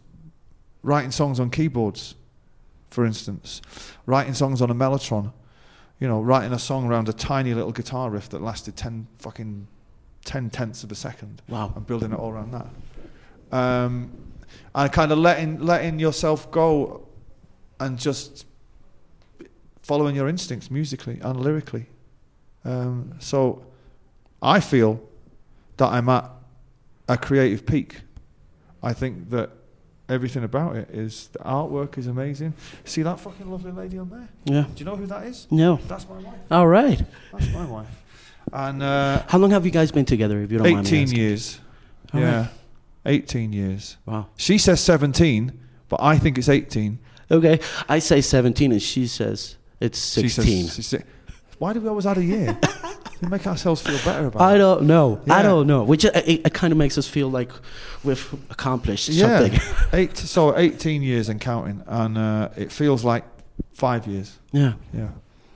writing 0.83 1.11
songs 1.11 1.39
on 1.39 1.49
keyboards, 1.49 2.15
for 2.89 3.05
instance, 3.05 3.61
writing 4.05 4.33
songs 4.33 4.61
on 4.61 4.69
a 4.69 4.75
mellotron, 4.75 5.31
you 5.99 6.07
know, 6.07 6.21
writing 6.21 6.51
a 6.53 6.59
song 6.59 6.87
around 6.87 7.07
a 7.07 7.13
tiny 7.13 7.53
little 7.53 7.71
guitar 7.71 8.09
riff 8.09 8.27
that 8.29 8.41
lasted 8.41 8.75
ten 8.75 9.07
fucking 9.19 9.67
ten 10.25 10.49
tenths 10.49 10.83
of 10.83 10.91
a 10.91 10.95
second, 10.95 11.41
Wow. 11.47 11.73
and 11.75 11.85
building 11.85 12.11
it 12.11 12.19
all 12.19 12.29
around 12.31 12.51
that, 12.51 12.67
um, 13.57 14.11
and 14.75 14.91
kind 14.91 15.11
of 15.11 15.17
letting 15.17 15.59
letting 15.59 15.99
yourself 15.99 16.49
go, 16.51 17.07
and 17.79 17.97
just 17.97 18.45
following 19.81 20.15
your 20.15 20.27
instincts 20.29 20.69
musically 20.69 21.19
and 21.21 21.39
lyrically. 21.39 21.87
Um, 22.63 23.15
so, 23.19 23.63
I 24.41 24.59
feel 24.59 25.01
that 25.77 25.87
I'm 25.87 26.07
at 26.09 26.29
a 27.09 27.17
creative 27.17 27.65
peak. 27.65 28.01
I 28.83 28.93
think 28.93 29.31
that 29.31 29.49
everything 30.07 30.43
about 30.43 30.75
it 30.75 30.89
is 30.91 31.29
the 31.29 31.39
artwork 31.39 31.97
is 31.97 32.05
amazing. 32.07 32.53
See 32.85 33.01
that 33.01 33.19
fucking 33.19 33.49
lovely 33.49 33.71
lady 33.71 33.97
on 33.97 34.09
there? 34.09 34.29
Yeah. 34.45 34.63
Do 34.63 34.79
you 34.79 34.85
know 34.85 34.95
who 34.95 35.07
that 35.07 35.25
is? 35.25 35.47
No. 35.49 35.79
That's 35.87 36.07
my 36.07 36.17
wife. 36.19 36.35
All 36.51 36.67
right. 36.67 37.01
That's 37.31 37.49
my 37.53 37.65
wife. 37.65 37.87
And 38.51 38.83
uh, 38.83 39.23
How 39.27 39.37
long 39.37 39.51
have 39.51 39.65
you 39.65 39.71
guys 39.71 39.91
been 39.91 40.05
together? 40.05 40.41
If 40.41 40.51
you 40.51 40.57
don't 40.57 40.71
mind 40.71 40.91
me 40.91 40.97
18 40.97 41.03
asking? 41.03 41.19
years. 41.19 41.59
All 42.13 42.19
yeah. 42.19 42.39
right. 42.41 42.49
18 43.05 43.53
years. 43.53 43.97
Wow. 44.05 44.27
She 44.37 44.57
says 44.57 44.81
17, 44.81 45.57
but 45.89 46.01
I 46.01 46.17
think 46.17 46.37
it's 46.37 46.49
18. 46.49 46.99
Okay. 47.31 47.59
I 47.87 47.99
say 47.99 48.21
17, 48.21 48.71
and 48.73 48.81
she 48.81 49.07
says 49.07 49.57
it's 49.79 49.97
16. 49.99 50.67
she 50.67 50.81
say- 50.81 51.03
why 51.57 51.73
do 51.73 51.79
we 51.79 51.87
always 51.89 52.07
add 52.07 52.17
a 52.17 52.23
year? 52.23 52.57
we 53.21 53.27
make 53.27 53.45
ourselves 53.45 53.81
feel 53.83 53.99
better 54.03 54.25
about 54.25 54.41
I 54.41 54.53
it. 54.53 54.55
I 54.55 54.57
don't 54.57 54.83
know. 54.87 55.21
I 55.29 55.43
don't 55.43 55.67
know. 55.67 55.83
Which 55.83 56.05
uh, 56.05 56.11
it, 56.15 56.41
it 56.43 56.53
kind 56.55 56.71
of 56.71 56.77
makes 56.77 56.97
us 56.97 57.07
feel 57.07 57.29
like 57.29 57.51
we've 58.03 58.33
accomplished 58.49 59.13
something. 59.13 59.59
Eight, 59.93 60.17
so 60.17 60.57
18 60.57 61.03
years 61.03 61.29
and 61.29 61.39
counting, 61.39 61.83
and 61.85 62.17
uh, 62.17 62.49
it 62.57 62.71
feels 62.71 63.03
like 63.05 63.23
five 63.73 64.07
years. 64.07 64.39
yeah. 64.51 64.73
Yeah. 64.93 65.09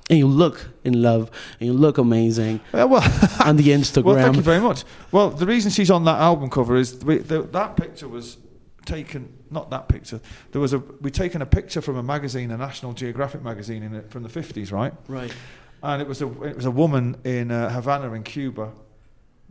And 0.09 0.19
you 0.19 0.27
look 0.27 0.69
in 0.83 1.01
love, 1.01 1.31
and 1.59 1.67
you 1.67 1.73
look 1.73 1.97
amazing 1.97 2.59
Yeah, 2.73 2.83
well, 2.83 3.01
on 3.43 3.57
the 3.57 3.69
Instagram. 3.69 4.03
well, 4.03 4.15
thank 4.15 4.35
you 4.35 4.43
very 4.43 4.61
much. 4.61 4.83
Well, 5.11 5.31
the 5.31 5.47
reason 5.47 5.71
she's 5.71 5.89
on 5.89 6.05
that 6.05 6.19
album 6.19 6.49
cover 6.49 6.75
is 6.75 7.03
we, 7.03 7.17
the, 7.17 7.41
that 7.41 7.75
picture 7.75 8.07
was 8.07 8.37
taken. 8.85 9.33
Not 9.49 9.71
that 9.71 9.87
picture. 9.87 10.19
There 10.51 10.61
was 10.61 10.73
a 10.73 10.79
we 10.79 11.09
taken 11.09 11.41
a 11.41 11.45
picture 11.45 11.81
from 11.81 11.97
a 11.97 12.03
magazine, 12.03 12.51
a 12.51 12.57
National 12.57 12.93
Geographic 12.93 13.41
magazine, 13.41 13.81
in 13.81 13.95
it 13.95 14.11
from 14.11 14.23
the 14.23 14.29
50s, 14.29 14.71
right? 14.71 14.93
right. 15.07 15.33
and 15.81 16.01
it 16.01 16.07
was 16.07 16.21
a 16.21 16.27
it 16.43 16.55
was 16.55 16.65
a 16.65 16.71
woman 16.71 17.17
in 17.23 17.49
uh, 17.49 17.69
Havana 17.69 18.11
in 18.13 18.23
Cuba, 18.23 18.71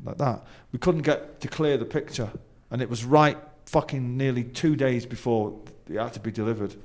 like 0.04 0.18
that. 0.18 0.44
We 0.72 0.78
couldn't 0.78 1.02
get 1.02 1.40
to 1.40 1.48
clear 1.48 1.76
the 1.76 1.84
picture, 1.84 2.30
and 2.70 2.80
it 2.80 2.88
was 2.88 3.04
right 3.04 3.38
fucking 3.66 4.16
nearly 4.16 4.44
two 4.44 4.76
days 4.76 5.06
before 5.06 5.58
it 5.88 5.98
had 5.98 6.12
to 6.12 6.20
be 6.20 6.30
delivered. 6.30 6.76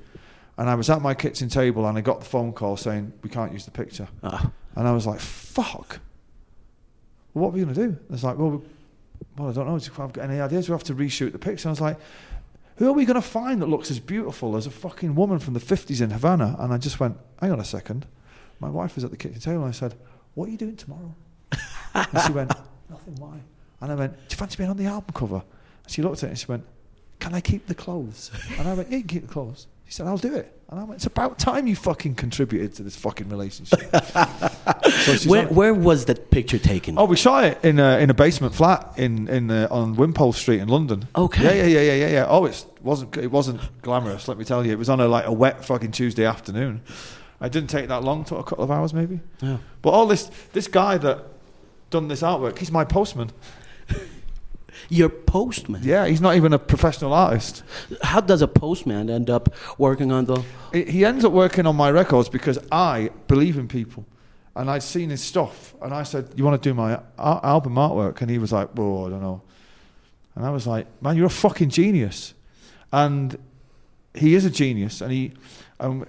And 0.59 0.69
I 0.69 0.75
was 0.75 0.89
at 0.89 1.01
my 1.01 1.13
kitchen 1.13 1.47
table, 1.49 1.87
and 1.87 1.97
I 1.97 2.01
got 2.01 2.19
the 2.19 2.25
phone 2.25 2.51
call 2.53 2.75
saying 2.77 3.13
we 3.23 3.29
can't 3.29 3.51
use 3.53 3.63
the 3.65 3.71
picture, 3.71 4.07
Ah. 4.21 4.51
and 4.75 4.87
I 4.87 4.91
was 4.91 5.07
like, 5.07 5.19
"Fuck! 5.21 5.99
What 7.33 7.47
are 7.47 7.51
we 7.51 7.61
gonna 7.61 7.73
do?" 7.73 7.97
It's 8.11 8.23
like, 8.23 8.37
"Well, 8.37 8.49
we- 8.51 8.65
well, 9.37 9.49
I 9.49 9.53
don't 9.53 9.67
know. 9.67 9.75
If 9.77 9.99
I've 9.99 10.11
got 10.13 10.29
any 10.29 10.39
ideas, 10.41 10.67
we 10.67 10.73
have 10.73 10.83
to 10.83 10.93
reshoot 10.95 11.31
the 11.31 11.39
picture." 11.39 11.69
I 11.69 11.71
was 11.71 11.81
like. 11.81 11.97
Who 12.77 12.87
are 12.87 12.93
we 12.93 13.03
going 13.03 13.15
to 13.21 13.21
find 13.21 13.61
that 13.61 13.65
looks 13.67 13.91
as 13.91 13.99
beautiful 13.99 14.55
as 14.55 14.65
a 14.65 14.69
fucking 14.71 15.13
woman 15.13 15.37
from 15.39 15.53
the 15.53 15.59
50s 15.59 15.99
in 15.99 16.11
Havana? 16.11 16.55
And 16.59 16.71
I 16.71 16.77
just 16.77 16.97
went, 16.97 17.17
hang 17.41 17.51
on 17.51 17.59
a 17.59 17.65
second. 17.65 18.05
My 18.61 18.69
wife 18.69 18.95
was 18.95 19.03
at 19.03 19.11
the 19.11 19.17
kitchen 19.17 19.41
table 19.41 19.63
and 19.65 19.67
I 19.67 19.71
said, 19.71 19.95
What 20.33 20.47
are 20.47 20.51
you 20.53 20.57
doing 20.57 20.77
tomorrow? 20.77 21.13
and 21.93 22.07
she 22.25 22.31
went, 22.31 22.53
Nothing, 22.89 23.15
why? 23.17 23.41
And 23.81 23.91
I 23.91 23.95
went, 23.95 24.13
Do 24.13 24.19
you 24.29 24.37
fancy 24.37 24.55
being 24.55 24.69
on 24.69 24.77
the 24.77 24.85
album 24.85 25.13
cover? 25.13 25.43
And 25.83 25.91
she 25.91 26.01
looked 26.01 26.19
at 26.23 26.27
it 26.27 26.29
and 26.29 26.39
she 26.39 26.45
went, 26.45 26.63
Can 27.19 27.33
I 27.33 27.41
keep 27.41 27.67
the 27.67 27.75
clothes? 27.75 28.31
And 28.57 28.65
I 28.65 28.73
went, 28.73 28.89
Yeah, 28.91 28.95
you 28.99 29.03
can 29.03 29.09
keep 29.09 29.27
the 29.27 29.33
clothes. 29.33 29.67
She 29.89 29.95
said, 29.95 30.05
I'll 30.05 30.17
do 30.19 30.35
it. 30.35 30.55
And 30.69 30.79
I 30.79 30.83
went, 30.83 30.97
It's 30.97 31.07
about 31.07 31.39
time 31.39 31.65
you 31.65 31.75
fucking 31.75 32.13
contributed 32.13 32.75
to 32.75 32.83
this 32.83 32.95
fucking 32.95 33.27
relationship. 33.27 33.79
so 33.89 35.27
Where, 35.27 35.47
on- 35.47 35.55
where 35.55 35.73
was 35.73 36.05
that 36.05 36.29
picture 36.29 36.59
taken? 36.59 36.99
Oh, 36.99 37.05
we 37.05 37.15
shot 37.17 37.43
it 37.45 37.65
in 37.65 37.79
a, 37.79 37.97
in 37.97 38.11
a 38.11 38.13
basement 38.13 38.53
flat 38.53 38.93
in 38.97 39.27
in 39.27 39.49
uh, 39.49 39.67
on 39.71 39.95
Wimpole 39.95 40.31
Street 40.33 40.59
in 40.59 40.67
London. 40.67 41.07
Okay. 41.15 41.43
Yeah, 41.43 41.65
yeah, 41.65 41.65
yeah, 41.65 41.81
yeah, 41.81 41.93
yeah, 42.05 42.11
yeah. 42.11 42.25
Oh, 42.29 42.45
it 42.45 42.63
wasn't 42.83 43.17
it 43.17 43.31
wasn't 43.31 43.61
glamorous. 43.81 44.27
Let 44.27 44.37
me 44.37 44.45
tell 44.45 44.63
you, 44.63 44.71
it 44.71 44.77
was 44.77 44.89
on 44.89 44.99
a 44.99 45.07
like 45.07 45.25
a 45.25 45.33
wet 45.33 45.65
fucking 45.65 45.91
Tuesday 45.91 46.23
afternoon. 46.25 46.81
I 47.41 47.49
didn't 47.49 47.71
take 47.71 47.87
that 47.87 48.03
long, 48.03 48.23
took 48.23 48.37
a 48.37 48.43
couple 48.43 48.63
of 48.63 48.69
hours 48.69 48.93
maybe. 48.93 49.21
Yeah. 49.41 49.57
But 49.81 49.89
all 49.89 50.05
this 50.05 50.29
this 50.53 50.67
guy 50.67 50.99
that 50.99 51.23
done 51.89 52.09
this 52.09 52.21
artwork, 52.21 52.59
he's 52.59 52.71
my 52.71 52.85
postman. 52.85 53.31
Your 54.89 55.09
postman. 55.09 55.81
Yeah, 55.83 56.07
he's 56.07 56.19
not 56.21 56.35
even 56.35 56.51
a 56.53 56.59
professional 56.59 57.13
artist. 57.13 57.63
How 58.01 58.21
does 58.21 58.41
a 58.41 58.47
postman 58.47 59.09
end 59.09 59.29
up 59.29 59.53
working 59.77 60.11
on 60.11 60.25
the? 60.25 60.43
He- 60.73 61.05
ends 61.05 61.23
up 61.23 61.31
working 61.31 61.67
on 61.67 61.75
my 61.75 61.91
records 61.91 62.27
because 62.27 62.57
I 62.71 63.11
believe 63.27 63.57
in 63.57 63.67
people. 63.67 64.05
And 64.55 64.69
I'd 64.69 64.83
seen 64.83 65.11
his 65.11 65.21
stuff, 65.21 65.75
and 65.81 65.93
I 65.93 66.03
said, 66.03 66.29
"You 66.35 66.43
want 66.43 66.61
to 66.61 66.69
do 66.69 66.73
my 66.73 66.99
ar- 67.17 67.39
album 67.43 67.75
artwork?" 67.75 68.19
And 68.21 68.29
he 68.31 68.39
was 68.39 68.51
like, 68.51 68.69
"Whoa, 68.71 69.05
I 69.05 69.09
don't 69.11 69.21
know." 69.21 69.41
And 70.35 70.45
I 70.45 70.49
was 70.49 70.65
like, 70.65 70.87
"Man, 71.01 71.15
you're 71.15 71.27
a 71.27 71.29
fucking 71.29 71.69
genius," 71.69 72.33
and 72.91 73.37
he 74.15 74.33
is 74.33 74.43
a 74.45 74.49
genius. 74.49 75.01
And 75.01 75.11
he, 75.11 75.33
um, 75.79 76.05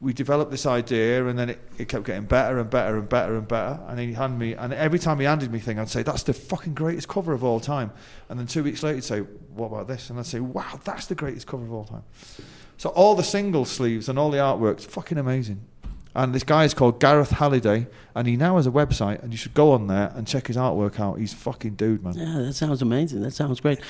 we 0.00 0.12
developed 0.12 0.50
this 0.52 0.64
idea, 0.64 1.26
and 1.26 1.38
then 1.38 1.50
it, 1.50 1.58
it 1.76 1.88
kept 1.88 2.04
getting 2.04 2.24
better 2.24 2.58
and 2.58 2.70
better 2.70 2.96
and 2.98 3.08
better 3.08 3.36
and 3.36 3.48
better. 3.48 3.80
And 3.88 3.98
he 3.98 4.12
handed 4.12 4.38
me, 4.38 4.54
and 4.54 4.72
every 4.72 4.98
time 4.98 5.18
he 5.18 5.26
handed 5.26 5.50
me 5.50 5.58
thing, 5.58 5.78
I'd 5.78 5.88
say, 5.88 6.02
"That's 6.02 6.22
the 6.22 6.32
fucking 6.32 6.74
greatest 6.74 7.08
cover 7.08 7.32
of 7.32 7.42
all 7.42 7.58
time." 7.58 7.90
And 8.28 8.38
then 8.38 8.46
two 8.46 8.62
weeks 8.62 8.82
later, 8.82 8.96
he'd 8.96 9.04
say, 9.04 9.20
"What 9.54 9.66
about 9.66 9.88
this?" 9.88 10.10
And 10.10 10.18
I'd 10.18 10.26
say, 10.26 10.40
"Wow, 10.40 10.78
that's 10.84 11.06
the 11.06 11.16
greatest 11.16 11.46
cover 11.46 11.64
of 11.64 11.72
all 11.72 11.84
time." 11.84 12.04
So 12.76 12.90
all 12.90 13.16
the 13.16 13.24
single 13.24 13.64
sleeves 13.64 14.08
and 14.08 14.18
all 14.18 14.30
the 14.30 14.38
artwork's 14.38 14.84
fucking 14.84 15.18
amazing. 15.18 15.62
And 16.14 16.34
this 16.34 16.44
guy 16.44 16.64
is 16.64 16.74
called 16.74 17.00
Gareth 17.00 17.30
Halliday, 17.30 17.88
and 18.14 18.26
he 18.26 18.36
now 18.36 18.56
has 18.56 18.66
a 18.66 18.70
website, 18.70 19.22
and 19.22 19.32
you 19.32 19.36
should 19.36 19.54
go 19.54 19.72
on 19.72 19.88
there 19.88 20.12
and 20.14 20.26
check 20.26 20.46
his 20.46 20.56
artwork 20.56 20.98
out. 20.98 21.18
He's 21.18 21.34
fucking 21.34 21.74
dude, 21.74 22.02
man. 22.02 22.14
Yeah, 22.14 22.42
that 22.46 22.54
sounds 22.54 22.82
amazing. 22.82 23.22
That 23.22 23.32
sounds 23.32 23.60
great. 23.60 23.80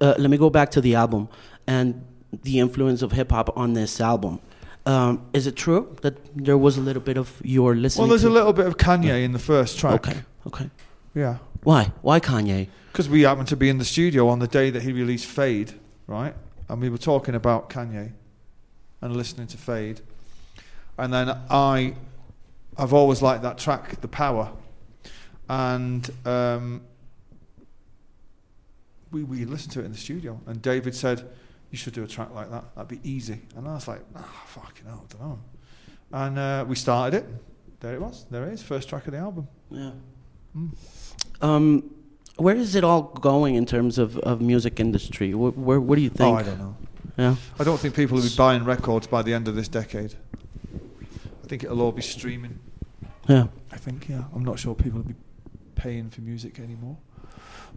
Uh, 0.00 0.14
let 0.18 0.30
me 0.30 0.38
go 0.38 0.50
back 0.50 0.70
to 0.72 0.80
the 0.80 0.94
album 0.94 1.28
and 1.66 2.04
the 2.42 2.60
influence 2.60 3.02
of 3.02 3.12
hip 3.12 3.30
hop 3.32 3.56
on 3.56 3.74
this 3.74 4.00
album. 4.00 4.40
Um, 4.86 5.26
is 5.32 5.46
it 5.46 5.56
true 5.56 5.94
that 6.02 6.16
there 6.34 6.56
was 6.56 6.78
a 6.78 6.80
little 6.80 7.02
bit 7.02 7.18
of 7.18 7.40
your 7.44 7.74
listening? 7.74 8.02
Well, 8.02 8.08
there's 8.10 8.24
a 8.24 8.30
little 8.30 8.52
bit 8.52 8.66
of 8.66 8.76
Kanye 8.76 9.22
in 9.22 9.32
the 9.32 9.38
first 9.38 9.78
track. 9.78 10.06
Okay, 10.06 10.18
okay. 10.46 10.70
Yeah. 11.14 11.38
Why? 11.62 11.92
Why 12.02 12.20
Kanye? 12.20 12.68
Because 12.92 13.08
we 13.08 13.22
happened 13.22 13.48
to 13.48 13.56
be 13.56 13.68
in 13.68 13.78
the 13.78 13.84
studio 13.84 14.28
on 14.28 14.38
the 14.38 14.46
day 14.46 14.70
that 14.70 14.82
he 14.82 14.92
released 14.92 15.26
Fade, 15.26 15.74
right? 16.06 16.34
And 16.68 16.80
we 16.80 16.88
were 16.88 16.98
talking 16.98 17.34
about 17.34 17.70
Kanye 17.70 18.12
and 19.00 19.16
listening 19.16 19.46
to 19.48 19.56
Fade. 19.56 20.00
And 20.96 21.12
then 21.12 21.36
I, 21.50 21.94
I've 22.76 22.92
always 22.92 23.22
liked 23.22 23.42
that 23.42 23.58
track, 23.58 24.00
The 24.00 24.08
Power. 24.08 24.50
And 25.48 26.10
um, 26.24 26.82
we, 29.10 29.22
we 29.22 29.44
listened 29.44 29.72
to 29.72 29.80
it 29.80 29.84
in 29.84 29.92
the 29.92 29.98
studio. 29.98 30.40
And 30.46 30.60
David 30.60 30.94
said, 30.94 31.28
You 31.70 31.78
should 31.78 31.92
do 31.92 32.02
a 32.02 32.06
track 32.06 32.34
like 32.34 32.50
that. 32.50 32.64
That'd 32.74 32.88
be 32.88 33.08
easy. 33.08 33.40
And 33.56 33.68
I 33.68 33.74
was 33.74 33.88
like, 33.88 34.00
Ah, 34.16 34.44
fucking 34.46 34.86
hell, 34.86 35.04
I 35.04 35.12
don't 35.12 35.28
know. 35.28 35.38
And 36.12 36.38
uh, 36.38 36.64
we 36.66 36.76
started 36.76 37.18
it. 37.18 37.26
There 37.80 37.94
it 37.94 38.00
was. 38.00 38.26
There 38.30 38.44
it 38.46 38.54
is. 38.54 38.62
First 38.62 38.88
track 38.88 39.06
of 39.06 39.12
the 39.12 39.18
album. 39.18 39.46
Yeah. 39.70 39.90
Mm. 40.56 40.70
Um, 41.40 41.94
where 42.36 42.56
is 42.56 42.74
it 42.74 42.84
all 42.84 43.02
going 43.02 43.54
in 43.56 43.66
terms 43.66 43.98
of, 43.98 44.16
of 44.18 44.40
music 44.40 44.80
industry? 44.80 45.34
Where, 45.34 45.50
where, 45.50 45.80
what 45.80 45.96
do 45.96 46.02
you 46.02 46.08
think? 46.08 46.34
Oh, 46.34 46.38
I 46.38 46.42
don't 46.42 46.58
know. 46.58 46.76
Yeah. 47.16 47.36
I 47.58 47.64
don't 47.64 47.78
think 47.78 47.94
people 47.94 48.16
will 48.16 48.22
be 48.22 48.34
buying 48.36 48.64
records 48.64 49.06
by 49.06 49.22
the 49.22 49.34
end 49.34 49.48
of 49.48 49.54
this 49.56 49.68
decade. 49.68 50.14
I 51.44 51.46
think 51.46 51.64
it'll 51.64 51.82
all 51.82 51.92
be 51.92 52.02
streaming. 52.02 52.58
Yeah. 53.28 53.48
I 53.72 53.76
think, 53.76 54.08
yeah. 54.08 54.24
I'm 54.34 54.44
not 54.44 54.58
sure 54.58 54.74
people 54.74 55.00
will 55.00 55.08
be 55.08 55.16
paying 55.74 56.10
for 56.10 56.20
music 56.20 56.58
anymore. 56.58 56.96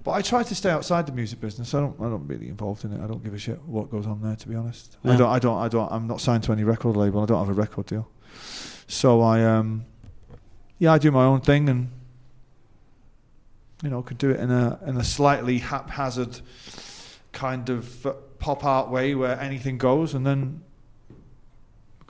But 0.04 0.12
I 0.12 0.22
try 0.22 0.44
to 0.44 0.56
stay 0.56 0.70
outside 0.70 1.06
the 1.06 1.12
music 1.12 1.40
business. 1.40 1.74
I 1.74 1.80
don't. 1.80 2.00
I 2.00 2.06
don't 2.06 2.28
really 2.28 2.48
involved 2.48 2.86
in 2.86 2.94
it. 2.94 3.04
I 3.04 3.08
don't 3.08 3.24
give 3.24 3.34
a 3.34 3.38
shit 3.38 3.62
what 3.64 3.92
goes 3.92 4.08
on 4.08 4.22
there. 4.22 4.36
To 4.36 4.48
be 4.48 4.56
honest, 4.56 4.98
I 5.04 5.16
don't. 5.16 5.30
I 5.30 5.40
don't. 5.40 5.58
I 5.58 5.68
don't. 5.68 5.92
I'm 5.92 6.08
not 6.08 6.22
signed 6.22 6.44
to 6.44 6.52
any 6.52 6.64
record 6.64 6.96
label. 6.96 7.22
I 7.22 7.26
don't 7.26 7.40
have 7.40 7.50
a 7.50 7.60
record 7.60 7.86
deal. 7.86 8.10
So 8.88 9.22
I, 9.22 9.44
um, 9.44 9.86
yeah, 10.80 10.94
I 10.94 10.98
do 10.98 11.12
my 11.12 11.24
own 11.24 11.42
thing, 11.42 11.70
and 11.70 11.92
you 13.84 13.90
know, 13.90 14.02
could 14.02 14.18
do 14.18 14.30
it 14.30 14.40
in 14.40 14.52
a 14.52 14.80
in 14.86 14.98
a 14.98 15.04
slightly 15.04 15.60
haphazard 15.60 16.42
kind 17.32 17.70
of 17.70 18.06
uh, 18.06 18.14
pop 18.40 18.66
art 18.66 18.90
way 18.90 19.16
where 19.16 19.40
anything 19.40 19.78
goes, 19.78 20.14
and 20.14 20.26
then 20.26 20.64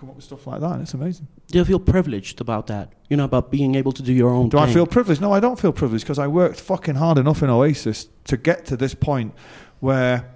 come 0.01 0.09
up 0.09 0.15
with 0.15 0.25
stuff 0.25 0.47
like 0.47 0.59
that. 0.61 0.71
And 0.71 0.81
it's 0.81 0.95
amazing. 0.95 1.27
Do 1.47 1.59
you 1.59 1.65
feel 1.65 1.79
privileged 1.79 2.41
about 2.41 2.65
that? 2.67 2.91
You 3.07 3.17
know, 3.17 3.25
about 3.25 3.51
being 3.51 3.75
able 3.75 3.91
to 3.91 4.01
do 4.01 4.11
your 4.11 4.31
own 4.31 4.49
Do 4.49 4.57
thing? 4.57 4.67
I 4.67 4.73
feel 4.73 4.87
privileged? 4.87 5.21
No, 5.21 5.31
I 5.31 5.39
don't 5.39 5.59
feel 5.59 5.71
privileged 5.71 6.03
because 6.05 6.17
I 6.17 6.27
worked 6.27 6.59
fucking 6.59 6.95
hard 6.95 7.19
enough 7.19 7.43
in 7.43 7.51
Oasis 7.51 8.09
to 8.25 8.35
get 8.35 8.65
to 8.65 8.75
this 8.75 8.95
point 8.95 9.35
where 9.79 10.33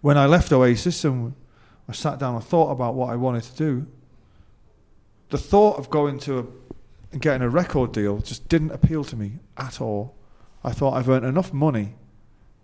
when 0.00 0.18
I 0.18 0.26
left 0.26 0.50
Oasis 0.50 1.04
and 1.04 1.34
I 1.88 1.92
sat 1.92 2.18
down 2.18 2.34
and 2.34 2.42
thought 2.42 2.72
about 2.72 2.96
what 2.96 3.10
I 3.10 3.16
wanted 3.16 3.44
to 3.44 3.56
do, 3.56 3.86
the 5.30 5.38
thought 5.38 5.78
of 5.78 5.88
going 5.88 6.18
to 6.20 6.40
a, 6.40 6.46
and 7.12 7.22
getting 7.22 7.42
a 7.42 7.48
record 7.48 7.92
deal 7.92 8.18
just 8.18 8.48
didn't 8.48 8.72
appeal 8.72 9.04
to 9.04 9.16
me 9.16 9.38
at 9.56 9.80
all. 9.80 10.16
I 10.64 10.72
thought 10.72 10.94
I've 10.94 11.08
earned 11.08 11.26
enough 11.26 11.52
money 11.52 11.94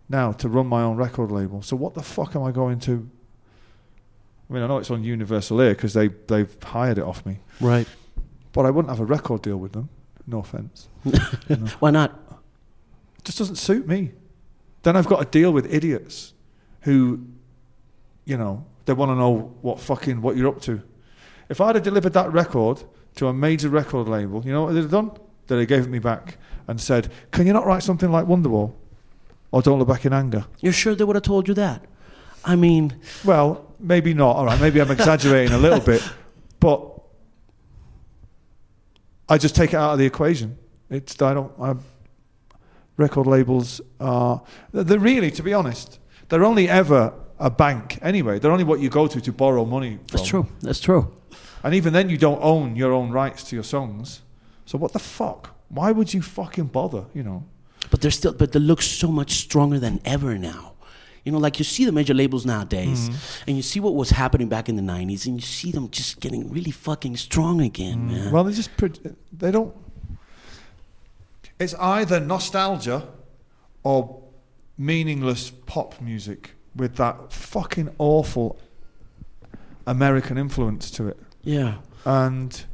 now 0.08 0.32
to 0.32 0.48
run 0.48 0.66
my 0.66 0.82
own 0.82 0.96
record 0.96 1.30
label. 1.30 1.62
So 1.62 1.76
what 1.76 1.94
the 1.94 2.02
fuck 2.02 2.34
am 2.34 2.42
I 2.42 2.50
going 2.50 2.80
to? 2.80 3.08
I 4.48 4.52
mean, 4.54 4.62
I 4.62 4.66
know 4.66 4.78
it's 4.78 4.90
on 4.90 5.04
Universal 5.04 5.60
Ear 5.60 5.70
because 5.74 5.92
they 5.94 6.08
they've 6.08 6.54
hired 6.62 6.98
it 6.98 7.04
off 7.04 7.24
me, 7.26 7.38
Right. 7.60 7.86
but 8.52 8.64
I 8.66 8.70
wouldn't 8.70 8.88
have 8.90 9.00
a 9.00 9.04
record 9.04 9.42
deal 9.42 9.58
with 9.58 9.72
them. 9.72 9.88
No 10.26 10.38
offense. 10.40 10.88
Why 11.80 11.90
not? 11.90 12.10
It 13.18 13.24
just 13.24 13.38
doesn't 13.38 13.56
suit 13.56 13.86
me. 13.86 14.12
Then 14.82 14.96
I've 14.96 15.06
got 15.06 15.18
to 15.20 15.24
deal 15.38 15.52
with 15.52 15.72
idiots 15.72 16.32
who, 16.82 17.20
you 18.24 18.36
know, 18.36 18.64
they 18.86 18.92
want 18.92 19.10
to 19.10 19.16
know 19.16 19.54
what 19.62 19.80
fucking 19.80 20.22
what 20.22 20.36
you're 20.36 20.48
up 20.48 20.60
to. 20.62 20.82
If 21.48 21.60
I'd 21.60 21.74
have 21.74 21.84
delivered 21.84 22.12
that 22.14 22.32
record 22.32 22.82
to 23.16 23.26
a 23.28 23.32
major 23.32 23.68
record 23.68 24.06
label, 24.08 24.42
you 24.44 24.52
know 24.52 24.64
what 24.64 24.72
they'd 24.74 24.82
have 24.82 24.90
done? 24.90 25.10
They'd 25.46 25.58
have 25.60 25.68
gave 25.68 25.84
it 25.84 25.88
me 25.90 25.98
back 25.98 26.36
and 26.66 26.80
said, 26.80 27.10
"Can 27.32 27.46
you 27.46 27.52
not 27.52 27.66
write 27.66 27.82
something 27.82 28.10
like 28.12 28.26
Wonderwall 28.26 28.74
or 29.50 29.62
Don't 29.62 29.78
Look 29.78 29.88
Back 29.88 30.04
in 30.06 30.12
Anger?" 30.12 30.44
You're 30.60 30.72
sure 30.74 30.94
they 30.94 31.04
would 31.04 31.16
have 31.16 31.22
told 31.22 31.48
you 31.48 31.54
that? 31.54 31.84
I 32.48 32.56
mean, 32.56 32.98
Well, 33.24 33.74
maybe 33.78 34.14
not. 34.14 34.36
All 34.36 34.46
right, 34.46 34.60
maybe 34.60 34.80
I'm 34.80 34.90
exaggerating 34.90 35.54
a 35.54 35.58
little 35.58 35.80
bit, 35.80 36.02
but 36.58 36.80
I 39.28 39.38
just 39.38 39.54
take 39.54 39.74
it 39.74 39.76
out 39.76 39.92
of 39.92 39.98
the 39.98 40.06
equation. 40.06 40.58
It's 40.90 41.20
I 41.20 41.34
don't. 41.34 41.52
I, 41.60 41.74
record 42.96 43.26
labels 43.26 43.80
are 44.00 44.42
they're 44.72 44.98
really, 44.98 45.30
to 45.32 45.42
be 45.42 45.52
honest, 45.52 45.98
they're 46.28 46.44
only 46.44 46.68
ever 46.68 47.12
a 47.38 47.50
bank 47.50 47.98
anyway. 48.02 48.38
They're 48.38 48.50
only 48.50 48.64
what 48.64 48.80
you 48.80 48.88
go 48.88 49.06
to 49.06 49.20
to 49.20 49.32
borrow 49.32 49.64
money. 49.64 49.96
From. 49.96 50.06
that's 50.10 50.28
true. 50.28 50.46
That's 50.60 50.80
true. 50.80 51.14
And 51.62 51.74
even 51.74 51.92
then, 51.92 52.08
you 52.08 52.16
don't 52.16 52.42
own 52.42 52.76
your 52.76 52.92
own 52.92 53.10
rights 53.10 53.44
to 53.44 53.56
your 53.56 53.64
songs. 53.64 54.22
So 54.64 54.78
what 54.78 54.92
the 54.92 54.98
fuck? 54.98 55.54
Why 55.68 55.92
would 55.92 56.14
you 56.14 56.22
fucking 56.22 56.66
bother? 56.66 57.04
You 57.14 57.22
know. 57.22 57.44
But 57.90 58.00
they're 58.00 58.10
still, 58.10 58.32
but 58.32 58.52
they 58.52 58.58
look 58.58 58.82
so 58.82 59.08
much 59.08 59.32
stronger 59.32 59.78
than 59.78 60.00
ever 60.04 60.38
now. 60.38 60.74
You 61.28 61.32
know, 61.32 61.40
like 61.40 61.58
you 61.58 61.64
see 61.66 61.84
the 61.84 61.92
major 61.92 62.14
labels 62.14 62.46
nowadays, 62.46 63.10
mm-hmm. 63.10 63.44
and 63.48 63.56
you 63.58 63.62
see 63.62 63.80
what 63.80 63.94
was 63.94 64.08
happening 64.08 64.48
back 64.48 64.70
in 64.70 64.76
the 64.76 64.82
'90s, 64.82 65.26
and 65.26 65.34
you 65.34 65.42
see 65.42 65.70
them 65.70 65.90
just 65.90 66.20
getting 66.20 66.50
really 66.50 66.70
fucking 66.70 67.18
strong 67.18 67.60
again, 67.60 68.08
mm. 68.08 68.12
man. 68.12 68.32
Well, 68.32 68.44
they 68.44 68.54
just 68.54 68.70
they 69.30 69.50
don't. 69.50 69.76
It's 71.58 71.74
either 71.74 72.18
nostalgia 72.18 73.08
or 73.82 74.22
meaningless 74.78 75.50
pop 75.50 76.00
music 76.00 76.52
with 76.74 76.96
that 76.96 77.30
fucking 77.30 77.94
awful 77.98 78.58
American 79.86 80.38
influence 80.38 80.90
to 80.92 81.08
it. 81.08 81.18
yeah, 81.42 81.74
And 82.06 82.64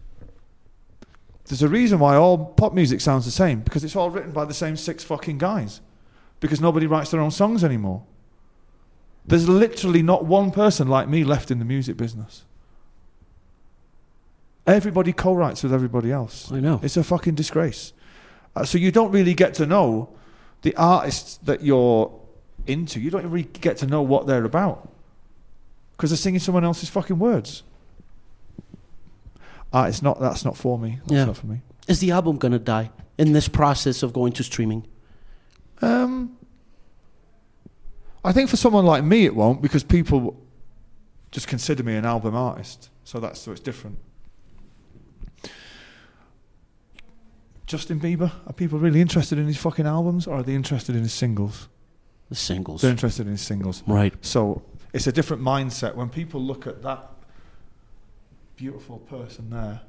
there's 1.49 1.65
a 1.65 1.69
reason 1.69 1.99
why 1.99 2.15
all 2.15 2.39
pop 2.39 2.73
music 2.73 3.01
sounds 3.01 3.25
the 3.25 3.33
same 3.33 3.63
because 3.63 3.83
it's 3.83 3.97
all 3.97 4.11
written 4.11 4.31
by 4.31 4.45
the 4.45 4.55
same 4.55 4.77
six 4.77 5.03
fucking 5.03 5.39
guys. 5.39 5.81
Because 6.39 6.61
nobody 6.61 6.87
writes 6.87 7.11
their 7.11 7.21
own 7.21 7.33
songs 7.33 7.65
anymore. 7.65 8.05
There's 9.27 9.49
literally 9.49 10.03
not 10.03 10.25
one 10.25 10.51
person 10.51 10.89
like 10.89 11.09
me 11.09 11.25
left 11.25 11.51
in 11.51 11.59
the 11.59 11.65
music 11.65 11.97
business. 11.97 12.45
Everybody 14.67 15.13
co-writes 15.13 15.63
with 15.63 15.73
everybody 15.73 16.11
else. 16.11 16.51
I 16.51 16.61
know. 16.61 16.81
It's 16.83 16.97
a 16.97 17.05
fucking 17.05 17.35
disgrace. 17.35 17.93
Uh, 18.57 18.65
so 18.65 18.79
you 18.79 18.91
don't 18.91 19.11
really 19.13 19.35
get 19.35 19.55
to 19.55 19.67
know 19.67 20.11
the 20.63 20.75
artists 20.77 21.39
that 21.39 21.63
you're 21.63 22.11
into. 22.67 23.01
You 23.01 23.11
don't 23.11 23.25
really 23.29 23.49
get 23.61 23.77
to 23.79 23.87
know 23.87 24.01
what 24.01 24.27
they're 24.27 24.45
about 24.45 24.89
because 25.93 26.11
they're 26.11 26.17
singing 26.17 26.41
someone 26.41 26.65
else's 26.65 26.89
fucking 26.89 27.19
words. 27.19 27.63
Ah, 29.73 29.87
it's 29.87 30.03
not. 30.03 30.21
That's 30.21 30.45
not 30.45 30.57
for 30.57 30.79
me. 30.79 30.99
That's 31.01 31.13
Yeah. 31.13 31.25
not 31.27 31.37
for 31.37 31.47
me. 31.47 31.61
Is 31.89 31.99
the 31.99 32.13
album 32.13 32.37
gonna 32.39 32.59
die 32.59 32.91
in 33.19 33.33
this 33.33 33.49
process 33.49 34.03
of 34.03 34.13
going 34.13 34.33
to 34.35 34.43
streaming? 34.45 34.87
Um, 35.83 36.37
I 38.25 38.33
think 38.33 38.49
for 38.49 38.57
someone 38.57 38.87
like 38.87 39.05
me, 39.05 39.25
it 39.27 39.35
won't 39.35 39.61
because 39.61 39.85
people 39.85 40.41
just 41.31 41.47
consider 41.47 41.83
me 41.83 41.95
an 41.97 42.05
album 42.05 42.35
artist. 42.35 42.89
So 43.05 43.21
that's 43.21 43.41
so 43.41 43.53
it's 43.53 43.61
different. 43.61 43.99
Justin 47.67 47.99
Bieber, 47.99 48.31
are 48.47 48.53
people 48.53 48.79
really 48.79 49.01
interested 49.01 49.39
in 49.39 49.47
his 49.47 49.57
fucking 49.57 49.87
albums 49.87 50.27
or 50.27 50.37
are 50.37 50.43
they 50.43 50.55
interested 50.55 50.95
in 50.95 51.03
his 51.03 51.13
singles? 51.13 51.69
The 52.29 52.35
singles, 52.35 52.83
They're 52.83 52.91
interested 52.91 53.27
in 53.27 53.33
his 53.33 53.43
singles. 53.43 53.83
right? 53.87 54.15
So 54.25 54.63
it's 54.93 55.07
a 55.07 55.13
different 55.13 55.43
mindset. 55.43 55.95
When 55.95 56.09
people 56.09 56.41
look 56.41 56.67
at 56.67 56.83
that 56.83 57.11
beautiful 58.57 58.99
person 58.99 59.51
there, 59.51 59.81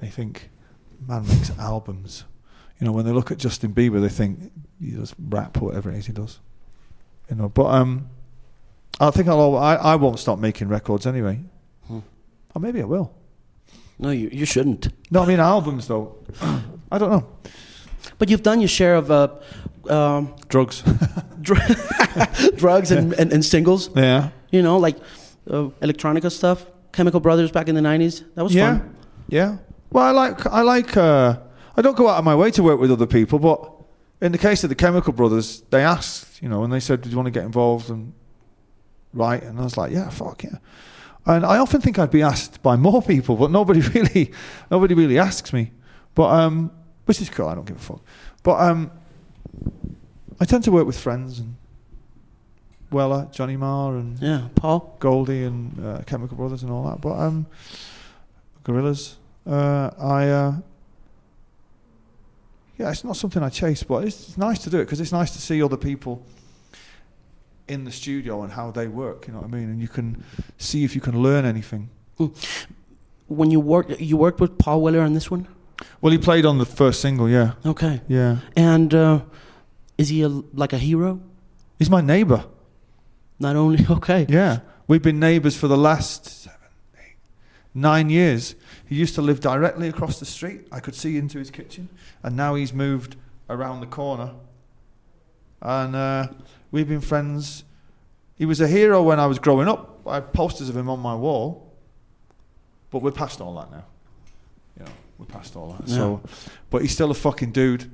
they 0.00 0.08
think, 0.08 0.50
man 1.06 1.26
makes 1.26 1.50
albums. 1.58 2.24
You 2.78 2.86
know, 2.86 2.92
when 2.92 3.04
they 3.04 3.12
look 3.12 3.30
at 3.30 3.38
Justin 3.38 3.72
Bieber, 3.74 4.00
they 4.00 4.08
think 4.08 4.52
he 4.80 4.92
does 4.92 5.14
rap 5.18 5.60
or 5.60 5.66
whatever 5.66 5.90
it 5.90 5.96
is 5.98 6.06
he 6.06 6.12
does. 6.12 6.38
You 7.32 7.38
know, 7.38 7.48
but 7.48 7.64
um, 7.64 8.10
I 9.00 9.10
think 9.10 9.26
I'll. 9.26 9.56
I, 9.56 9.76
I 9.76 9.96
won't 9.96 10.18
stop 10.18 10.38
making 10.38 10.68
records 10.68 11.06
anyway. 11.06 11.40
Hmm. 11.86 12.00
Or 12.54 12.60
maybe 12.60 12.82
I 12.82 12.84
will. 12.84 13.10
No, 13.98 14.10
you 14.10 14.28
you 14.30 14.44
shouldn't. 14.44 14.88
No, 15.10 15.22
I 15.22 15.26
mean 15.26 15.40
albums 15.40 15.88
though. 15.88 16.14
I 16.90 16.98
don't 16.98 17.10
know. 17.10 17.26
But 18.18 18.28
you've 18.28 18.42
done 18.42 18.60
your 18.60 18.68
share 18.68 18.96
of 18.96 19.10
uh, 19.10 19.28
um, 19.88 20.34
Drugs. 20.48 20.82
dr- 21.40 22.56
drugs 22.56 22.90
and, 22.90 23.14
and, 23.14 23.32
and 23.32 23.42
singles. 23.42 23.88
yeah. 23.96 24.28
You 24.50 24.60
know, 24.60 24.76
like 24.76 24.98
uh, 25.48 25.70
electronica 25.80 26.30
stuff. 26.30 26.66
Chemical 26.92 27.20
Brothers 27.20 27.50
back 27.50 27.68
in 27.68 27.74
the 27.74 27.80
'90s. 27.80 28.24
That 28.34 28.44
was 28.44 28.54
yeah, 28.54 28.78
fun. 28.78 28.96
yeah. 29.28 29.56
Well, 29.90 30.04
I 30.04 30.10
like 30.10 30.46
I 30.46 30.60
like. 30.60 30.94
Uh, 30.98 31.38
I 31.78 31.80
don't 31.80 31.96
go 31.96 32.08
out 32.08 32.18
of 32.18 32.24
my 32.26 32.34
way 32.34 32.50
to 32.50 32.62
work 32.62 32.78
with 32.78 32.92
other 32.92 33.06
people, 33.06 33.38
but 33.38 33.71
in 34.22 34.32
the 34.32 34.38
case 34.38 34.62
of 34.64 34.70
the 34.70 34.76
Chemical 34.76 35.12
Brothers, 35.12 35.62
they 35.70 35.82
asked, 35.82 36.40
you 36.40 36.48
know, 36.48 36.62
and 36.64 36.72
they 36.72 36.80
said, 36.80 37.02
"Do 37.02 37.10
you 37.10 37.16
want 37.16 37.26
to 37.26 37.30
get 37.32 37.44
involved?" 37.44 37.90
And 37.90 38.12
right, 39.12 39.42
and 39.42 39.58
I 39.58 39.64
was 39.64 39.76
like, 39.76 39.92
"Yeah, 39.92 40.08
fuck 40.08 40.44
yeah." 40.44 40.58
And 41.26 41.44
I 41.44 41.58
often 41.58 41.80
think 41.80 41.98
I'd 41.98 42.10
be 42.10 42.22
asked 42.22 42.62
by 42.62 42.76
more 42.76 43.02
people, 43.12 43.36
but 43.36 43.50
nobody 43.50 43.80
really, 43.80 44.32
nobody 44.70 44.94
really 44.94 45.18
asks 45.18 45.52
me. 45.52 45.72
But 46.14 46.30
um, 46.30 46.70
which 47.04 47.20
is 47.20 47.28
cool. 47.28 47.48
I 47.48 47.54
don't 47.56 47.66
give 47.66 47.76
a 47.76 47.80
fuck. 47.80 48.00
But 48.42 48.60
um, 48.60 48.90
I 50.40 50.44
tend 50.44 50.64
to 50.64 50.72
work 50.72 50.86
with 50.86 50.98
friends 50.98 51.38
and 51.40 51.56
Weller, 52.92 53.28
Johnny 53.32 53.56
Marr, 53.56 53.96
and 53.96 54.18
Yeah, 54.20 54.48
Paul. 54.54 54.96
Goldie 55.00 55.44
and 55.44 55.84
uh, 55.84 56.02
Chemical 56.06 56.36
Brothers 56.36 56.62
and 56.62 56.70
all 56.70 56.84
that. 56.90 57.00
But 57.00 57.18
um, 57.18 57.46
Gorillaz, 58.64 59.14
uh, 59.46 59.90
I 59.98 60.28
uh, 60.28 60.52
yeah, 62.78 62.90
it's 62.90 63.04
not 63.04 63.16
something 63.16 63.42
I 63.42 63.48
chase, 63.48 63.82
but 63.82 64.04
it's, 64.04 64.28
it's 64.28 64.38
nice 64.38 64.58
to 64.64 64.70
do 64.70 64.78
it 64.78 64.84
because 64.84 65.00
it's 65.00 65.12
nice 65.12 65.30
to 65.32 65.38
see 65.40 65.62
other 65.62 65.76
people 65.76 66.24
in 67.68 67.84
the 67.84 67.92
studio 67.92 68.42
and 68.42 68.52
how 68.52 68.70
they 68.70 68.88
work. 68.88 69.26
You 69.26 69.34
know 69.34 69.40
what 69.40 69.48
I 69.48 69.50
mean? 69.50 69.68
And 69.70 69.80
you 69.80 69.88
can 69.88 70.24
see 70.58 70.84
if 70.84 70.94
you 70.94 71.00
can 71.00 71.22
learn 71.22 71.44
anything. 71.44 71.90
When 73.28 73.50
you 73.50 73.60
worked, 73.60 74.00
you 74.00 74.16
worked 74.16 74.40
with 74.40 74.58
Paul 74.58 74.82
Weller 74.82 75.00
on 75.00 75.14
this 75.14 75.30
one. 75.30 75.46
Well, 76.00 76.12
he 76.12 76.18
played 76.18 76.44
on 76.46 76.58
the 76.58 76.66
first 76.66 77.00
single, 77.00 77.28
yeah, 77.28 77.52
Okay. 77.64 78.00
yeah. 78.08 78.38
And 78.56 78.92
uh, 78.94 79.20
is 79.98 80.08
he 80.10 80.22
a, 80.22 80.28
like 80.28 80.72
a 80.72 80.78
hero? 80.78 81.20
He's 81.78 81.90
my 81.90 82.00
neighbour. 82.00 82.44
Not 83.38 83.56
only 83.56 83.84
okay. 83.90 84.26
Yeah, 84.28 84.60
we've 84.86 85.02
been 85.02 85.18
neighbours 85.18 85.56
for 85.56 85.68
the 85.68 85.76
last 85.78 86.46
nine 87.74 88.10
years. 88.10 88.54
He 88.86 88.96
used 88.96 89.14
to 89.14 89.22
live 89.22 89.40
directly 89.40 89.88
across 89.88 90.18
the 90.18 90.26
street. 90.26 90.66
I 90.70 90.80
could 90.80 90.94
see 90.94 91.16
into 91.16 91.38
his 91.38 91.50
kitchen, 91.50 91.88
and 92.22 92.36
now 92.36 92.54
he's 92.54 92.72
moved 92.72 93.16
around 93.48 93.80
the 93.80 93.86
corner. 93.86 94.32
And 95.60 95.94
uh, 95.94 96.28
we've 96.70 96.88
been 96.88 97.00
friends. 97.00 97.64
He 98.36 98.46
was 98.46 98.60
a 98.60 98.68
hero 98.68 99.02
when 99.02 99.20
I 99.20 99.26
was 99.26 99.38
growing 99.38 99.68
up. 99.68 100.00
I 100.06 100.14
had 100.14 100.32
posters 100.32 100.68
of 100.68 100.76
him 100.76 100.88
on 100.88 100.98
my 100.98 101.14
wall, 101.14 101.72
but 102.90 103.02
we're 103.02 103.12
past 103.12 103.40
all 103.40 103.54
that 103.54 103.70
now. 103.70 103.84
You 104.78 104.84
know, 104.84 104.92
we're 105.18 105.26
past 105.26 105.54
all 105.54 105.76
that. 105.78 105.88
So, 105.88 106.20
but 106.70 106.82
he's 106.82 106.92
still 106.92 107.10
a 107.10 107.14
fucking 107.14 107.52
dude. 107.52 107.90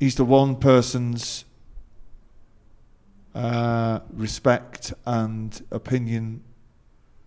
He's 0.00 0.16
the 0.16 0.24
one 0.24 0.56
person's 0.56 1.44
uh, 3.34 4.00
respect 4.12 4.92
and 5.06 5.64
opinion 5.70 6.42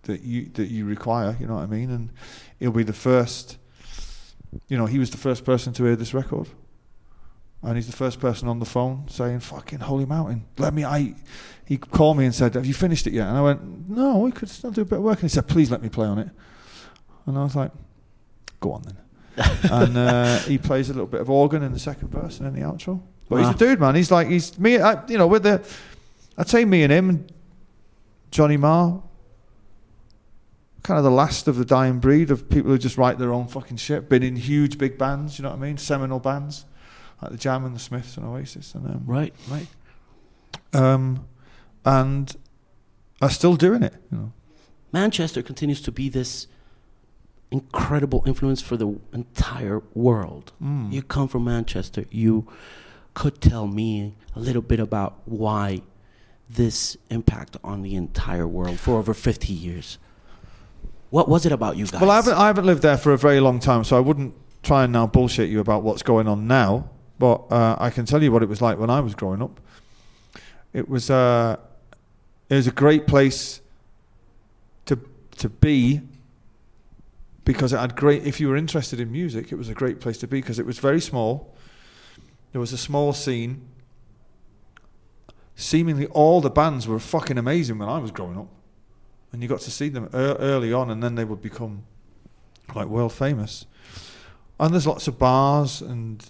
that 0.08 0.22
you 0.22 0.50
that 0.54 0.68
you 0.68 0.84
require. 0.84 1.36
You 1.38 1.46
know 1.46 1.54
what 1.54 1.62
I 1.62 1.66
mean? 1.66 1.90
And 1.90 2.10
he'll 2.58 2.72
be 2.72 2.82
the 2.82 2.92
first. 2.92 3.58
You 4.68 4.78
know, 4.78 4.86
he 4.86 4.98
was 4.98 5.10
the 5.10 5.18
first 5.18 5.44
person 5.44 5.72
to 5.74 5.84
hear 5.84 5.94
this 5.94 6.14
record, 6.14 6.48
and 7.62 7.76
he's 7.76 7.86
the 7.86 7.96
first 7.96 8.18
person 8.18 8.48
on 8.48 8.58
the 8.58 8.64
phone 8.64 9.06
saying, 9.08 9.40
"Fucking 9.40 9.80
holy 9.80 10.06
mountain, 10.06 10.46
let 10.58 10.74
me." 10.74 10.84
I. 10.84 11.14
He 11.66 11.76
called 11.76 12.16
me 12.16 12.24
and 12.24 12.34
said, 12.34 12.54
"Have 12.54 12.64
you 12.64 12.74
finished 12.74 13.06
it 13.06 13.12
yet?" 13.12 13.28
And 13.28 13.36
I 13.36 13.42
went, 13.42 13.88
"No, 13.88 14.18
we 14.18 14.32
could 14.32 14.48
still 14.48 14.70
do 14.70 14.80
a 14.80 14.84
bit 14.86 14.98
of 14.98 15.04
work." 15.04 15.18
And 15.20 15.30
he 15.30 15.34
said, 15.34 15.46
"Please 15.46 15.70
let 15.70 15.82
me 15.82 15.90
play 15.90 16.06
on 16.06 16.18
it." 16.18 16.30
And 17.26 17.38
I 17.38 17.44
was 17.44 17.54
like, 17.54 17.72
"Go 18.60 18.72
on 18.72 18.82
then." 18.82 18.96
and 19.70 19.96
uh, 19.96 20.38
he 20.40 20.58
plays 20.58 20.88
a 20.88 20.92
little 20.94 21.06
bit 21.06 21.20
of 21.20 21.30
organ 21.30 21.62
in 21.62 21.72
the 21.72 21.78
second 21.78 22.08
verse 22.08 22.40
and 22.40 22.48
in 22.48 22.54
the 22.54 22.66
outro. 22.66 23.00
But 23.28 23.40
he's 23.40 23.50
a 23.50 23.58
dude, 23.58 23.78
man. 23.78 23.94
He's 23.94 24.10
like 24.10 24.28
he's 24.28 24.58
me. 24.58 24.78
I, 24.78 25.06
you 25.06 25.18
know, 25.18 25.26
with 25.26 25.42
the, 25.42 25.62
I'd 26.38 26.48
say 26.48 26.64
me 26.64 26.82
and 26.82 26.92
him, 26.92 27.10
and 27.10 27.32
Johnny 28.30 28.56
Marr, 28.56 29.02
kind 30.82 30.98
of 30.98 31.04
the 31.04 31.10
last 31.10 31.48
of 31.48 31.56
the 31.56 31.64
dying 31.64 31.98
breed 31.98 32.30
of 32.30 32.48
people 32.48 32.70
who 32.70 32.78
just 32.78 32.96
write 32.96 33.18
their 33.18 33.32
own 33.32 33.48
fucking 33.48 33.76
shit. 33.76 34.08
Been 34.08 34.22
in 34.22 34.36
huge 34.36 34.78
big 34.78 34.96
bands, 34.98 35.38
you 35.38 35.42
know 35.42 35.50
what 35.50 35.58
I 35.58 35.62
mean? 35.62 35.76
Seminal 35.76 36.18
bands 36.20 36.64
like 37.20 37.32
the 37.32 37.38
Jam 37.38 37.64
and 37.64 37.74
the 37.74 37.80
Smiths 37.80 38.16
and 38.16 38.26
Oasis, 38.26 38.74
and 38.74 38.86
um, 38.86 39.02
Right, 39.06 39.34
right. 39.50 39.66
um, 40.72 41.26
and 41.84 42.36
are 43.20 43.30
still 43.30 43.56
doing 43.56 43.82
it. 43.82 43.94
You 44.10 44.18
know, 44.18 44.32
Manchester 44.92 45.42
continues 45.42 45.80
to 45.82 45.92
be 45.92 46.08
this 46.08 46.46
incredible 47.50 48.22
influence 48.26 48.60
for 48.60 48.76
the 48.76 48.98
entire 49.12 49.82
world. 49.94 50.52
Mm. 50.62 50.92
You 50.92 51.02
come 51.02 51.28
from 51.28 51.44
Manchester. 51.44 52.04
You 52.10 52.46
could 53.14 53.40
tell 53.40 53.66
me 53.66 54.14
a 54.36 54.38
little 54.38 54.62
bit 54.62 54.78
about 54.78 55.20
why 55.24 55.82
this 56.48 56.96
impact 57.10 57.56
on 57.64 57.82
the 57.82 57.94
entire 57.96 58.46
world 58.46 58.78
for 58.78 58.96
over 58.96 59.12
50 59.12 59.52
years. 59.52 59.98
What 61.10 61.28
was 61.28 61.46
it 61.46 61.52
about 61.52 61.76
you 61.76 61.86
guys? 61.86 62.00
Well, 62.00 62.10
I 62.10 62.16
haven't, 62.16 62.34
I 62.34 62.46
haven't 62.48 62.66
lived 62.66 62.82
there 62.82 62.98
for 62.98 63.12
a 63.12 63.18
very 63.18 63.40
long 63.40 63.60
time, 63.60 63.84
so 63.84 63.96
I 63.96 64.00
wouldn't 64.00 64.34
try 64.62 64.84
and 64.84 64.92
now 64.92 65.06
bullshit 65.06 65.48
you 65.48 65.60
about 65.60 65.82
what's 65.82 66.02
going 66.02 66.28
on 66.28 66.46
now. 66.46 66.90
But 67.18 67.50
uh, 67.50 67.76
I 67.78 67.90
can 67.90 68.04
tell 68.04 68.22
you 68.22 68.30
what 68.30 68.42
it 68.42 68.48
was 68.48 68.60
like 68.60 68.78
when 68.78 68.90
I 68.90 69.00
was 69.00 69.14
growing 69.14 69.42
up. 69.42 69.60
It 70.72 70.88
was 70.88 71.10
uh, 71.10 71.56
it 72.48 72.54
was 72.54 72.66
a 72.66 72.72
great 72.72 73.06
place 73.06 73.60
to 74.86 74.98
to 75.38 75.48
be 75.48 76.02
because 77.44 77.72
it 77.72 77.78
had 77.78 77.96
great. 77.96 78.26
If 78.26 78.38
you 78.38 78.48
were 78.48 78.56
interested 78.56 79.00
in 79.00 79.10
music, 79.10 79.50
it 79.50 79.56
was 79.56 79.68
a 79.68 79.74
great 79.74 80.00
place 80.00 80.18
to 80.18 80.28
be 80.28 80.40
because 80.40 80.58
it 80.58 80.66
was 80.66 80.78
very 80.78 81.00
small. 81.00 81.54
There 82.52 82.60
was 82.60 82.72
a 82.72 82.78
small 82.78 83.12
scene. 83.12 83.66
Seemingly 85.56 86.06
all 86.06 86.40
the 86.40 86.50
bands 86.50 86.86
were 86.86 87.00
fucking 87.00 87.36
amazing 87.36 87.78
when 87.78 87.88
I 87.88 87.98
was 87.98 88.12
growing 88.12 88.38
up 88.38 88.48
and 89.32 89.42
you 89.42 89.48
got 89.48 89.60
to 89.60 89.70
see 89.70 89.88
them 89.88 90.08
ear 90.14 90.36
early 90.38 90.72
on, 90.72 90.90
and 90.90 91.02
then 91.02 91.14
they 91.14 91.24
would 91.24 91.42
become 91.42 91.82
like 92.74 92.86
world 92.86 93.12
famous. 93.12 93.66
And 94.60 94.72
there's 94.74 94.86
lots 94.86 95.06
of 95.08 95.18
bars 95.18 95.80
and 95.80 96.24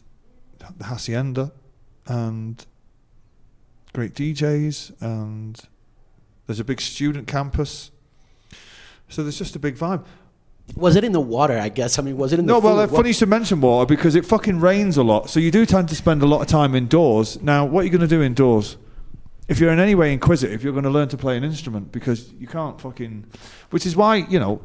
the 0.59 0.85
Haçienda 0.85 1.51
and 2.07 2.65
great 3.95 4.15
DJs, 4.15 5.01
and 5.01 5.61
there's 6.47 6.61
a 6.61 6.65
big 6.65 6.81
student 6.81 7.27
campus. 7.27 7.91
So 9.09 9.23
there's 9.23 9.39
just 9.39 9.57
a 9.57 9.59
big 9.59 9.77
vibe. 9.77 10.05
was 10.77 10.97
it 10.97 11.03
in 11.05 11.13
the 11.13 11.21
water, 11.21 11.59
I 11.59 11.71
guess? 11.71 11.99
I 11.99 12.03
mean, 12.03 12.19
was 12.19 12.35
it 12.35 12.39
in 12.39 12.45
the 12.45 12.53
No, 12.53 12.59
well, 12.59 12.75
food? 12.75 12.81
uh, 12.83 12.87
What- 12.89 12.97
funny 12.99 13.09
you 13.09 13.15
should 13.15 13.31
mention 13.31 13.63
water 13.63 13.87
because 13.87 14.15
it 14.15 14.27
fucking 14.27 14.61
rains 14.61 14.99
a 14.99 15.03
lot. 15.03 15.31
So 15.31 15.41
you 15.41 15.51
do 15.51 15.65
tend 15.65 15.89
to 15.89 15.95
spend 15.95 16.23
a 16.23 16.27
lot 16.27 16.43
of 16.43 16.47
time 16.47 16.75
indoors. 16.75 17.41
Now, 17.41 17.65
what 17.65 17.81
are 17.81 17.85
you 17.85 17.91
going 17.91 18.03
to 18.03 18.07
do 18.07 18.23
indoors? 18.23 18.77
If 19.49 19.59
you're 19.59 19.73
in 19.73 19.81
any 19.81 19.95
way 19.95 20.13
inquisitive, 20.13 20.63
you're 20.63 20.75
going 20.75 20.85
to 20.85 20.91
learn 20.91 21.09
to 21.09 21.17
play 21.17 21.37
an 21.37 21.43
instrument 21.43 21.91
because 21.91 22.31
you 22.35 22.47
can't 22.47 22.79
fucking. 22.81 23.27
Which 23.71 23.87
is 23.87 23.97
why, 23.97 24.17
you 24.17 24.39
know, 24.39 24.63